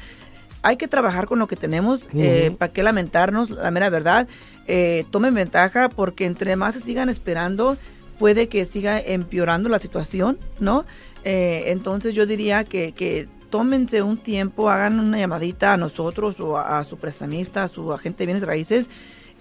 hay 0.61 0.77
que 0.77 0.87
trabajar 0.87 1.27
con 1.27 1.39
lo 1.39 1.47
que 1.47 1.55
tenemos. 1.55 2.07
Eh, 2.13 2.55
¿Para 2.57 2.71
qué 2.71 2.83
lamentarnos? 2.83 3.49
La 3.49 3.71
mera 3.71 3.89
verdad, 3.89 4.27
eh, 4.67 5.05
tomen 5.09 5.33
ventaja 5.33 5.89
porque 5.89 6.25
entre 6.25 6.55
más 6.55 6.75
se 6.75 6.81
sigan 6.81 7.09
esperando, 7.09 7.77
puede 8.19 8.47
que 8.47 8.65
siga 8.65 8.99
empeorando 8.99 9.69
la 9.69 9.79
situación, 9.79 10.37
¿no? 10.59 10.85
Eh, 11.23 11.63
entonces, 11.67 12.13
yo 12.13 12.25
diría 12.27 12.63
que, 12.63 12.91
que 12.91 13.27
tómense 13.51 14.01
un 14.01 14.17
tiempo, 14.17 14.71
hagan 14.71 14.99
una 14.99 15.19
llamadita 15.19 15.73
a 15.73 15.77
nosotros 15.77 16.39
o 16.39 16.57
a, 16.57 16.83
su 16.83 16.97
prestamista, 16.97 17.63
a 17.63 17.67
su 17.67 17.93
agente 17.93 18.19
de 18.19 18.25
bienes 18.25 18.43
raíces 18.43 18.89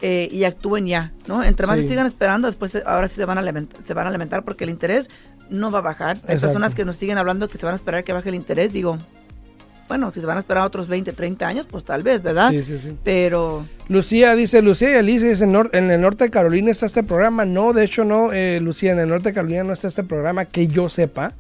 eh, 0.02 0.28
y 0.30 0.44
actúen 0.44 0.86
ya, 0.86 1.12
¿no? 1.26 1.42
Entre 1.42 1.66
más 1.66 1.80
sigan 1.80 2.06
esperando, 2.06 2.48
después 2.48 2.76
ahora 2.84 3.08
sí 3.08 3.14
se 3.14 3.24
van, 3.24 3.38
a 3.38 3.42
lamentar, 3.42 3.80
se 3.86 3.94
van 3.94 4.06
a 4.06 4.10
lamentar 4.10 4.44
porque 4.44 4.64
el 4.64 4.70
interés 4.70 5.08
no 5.48 5.70
va 5.70 5.78
a 5.78 5.82
bajar. 5.82 6.18
Hay 6.26 6.38
personas 6.38 6.74
que 6.74 6.84
nos 6.84 6.96
siguen 6.96 7.16
hablando 7.16 7.48
que 7.48 7.56
se 7.56 7.64
van 7.64 7.72
a 7.72 7.76
esperar 7.76 8.04
que 8.04 8.12
baje 8.12 8.28
el 8.28 8.34
interés, 8.34 8.72
digo, 8.74 8.98
bueno, 9.88 10.10
si 10.12 10.20
se 10.20 10.26
van 10.26 10.36
a 10.36 10.40
esperar 10.40 10.64
otros 10.64 10.86
20, 10.86 11.12
30 11.12 11.48
años, 11.48 11.66
pues 11.66 11.84
tal 11.84 12.04
vez, 12.04 12.22
¿verdad? 12.22 12.50
Sí, 12.50 12.62
sí, 12.62 12.78
sí. 12.78 12.96
Pero... 13.02 13.66
Lucía 13.88 14.36
dice, 14.36 14.62
Lucía 14.62 14.92
y 14.92 14.94
Alicia 14.94 15.28
dice, 15.28 15.44
en, 15.44 15.56
en 15.72 15.90
el 15.90 16.00
norte 16.00 16.24
de 16.24 16.30
Carolina 16.30 16.70
está 16.70 16.86
este 16.86 17.02
programa. 17.02 17.44
No, 17.44 17.72
de 17.72 17.84
hecho 17.84 18.04
no, 18.04 18.32
eh, 18.32 18.60
Lucía, 18.60 18.92
en 18.92 19.00
el 19.00 19.08
norte 19.08 19.30
de 19.30 19.34
Carolina 19.34 19.64
no 19.64 19.72
está 19.72 19.88
este 19.88 20.04
programa 20.04 20.44
que 20.44 20.68
yo 20.68 20.88
sepa. 20.88 21.34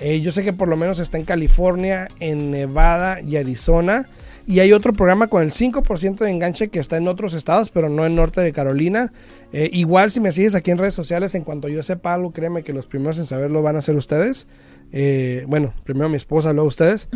Eh, 0.00 0.20
yo 0.20 0.32
sé 0.32 0.42
que 0.42 0.52
por 0.52 0.68
lo 0.68 0.76
menos 0.76 0.98
está 0.98 1.18
en 1.18 1.24
California, 1.24 2.08
en 2.20 2.50
Nevada 2.50 3.20
y 3.20 3.36
Arizona. 3.36 4.08
Y 4.46 4.58
hay 4.60 4.72
otro 4.72 4.92
programa 4.92 5.28
con 5.28 5.42
el 5.42 5.50
5% 5.50 6.24
de 6.24 6.30
enganche 6.30 6.68
que 6.68 6.80
está 6.80 6.96
en 6.96 7.06
otros 7.06 7.34
estados, 7.34 7.70
pero 7.70 7.88
no 7.88 8.04
en 8.06 8.16
norte 8.16 8.40
de 8.40 8.52
Carolina. 8.52 9.12
Eh, 9.52 9.68
igual 9.72 10.10
si 10.10 10.18
me 10.18 10.32
sigues 10.32 10.54
aquí 10.54 10.70
en 10.70 10.78
redes 10.78 10.94
sociales, 10.94 11.34
en 11.34 11.44
cuanto 11.44 11.68
yo 11.68 11.82
sepa 11.82 12.14
algo, 12.14 12.32
créeme 12.32 12.64
que 12.64 12.72
los 12.72 12.86
primeros 12.86 13.18
en 13.18 13.26
saberlo 13.26 13.62
van 13.62 13.76
a 13.76 13.80
ser 13.80 13.94
ustedes. 13.94 14.48
Eh, 14.92 15.44
bueno, 15.46 15.72
primero 15.84 16.08
mi 16.08 16.16
esposa, 16.16 16.52
luego 16.52 16.66
ustedes, 16.66 17.08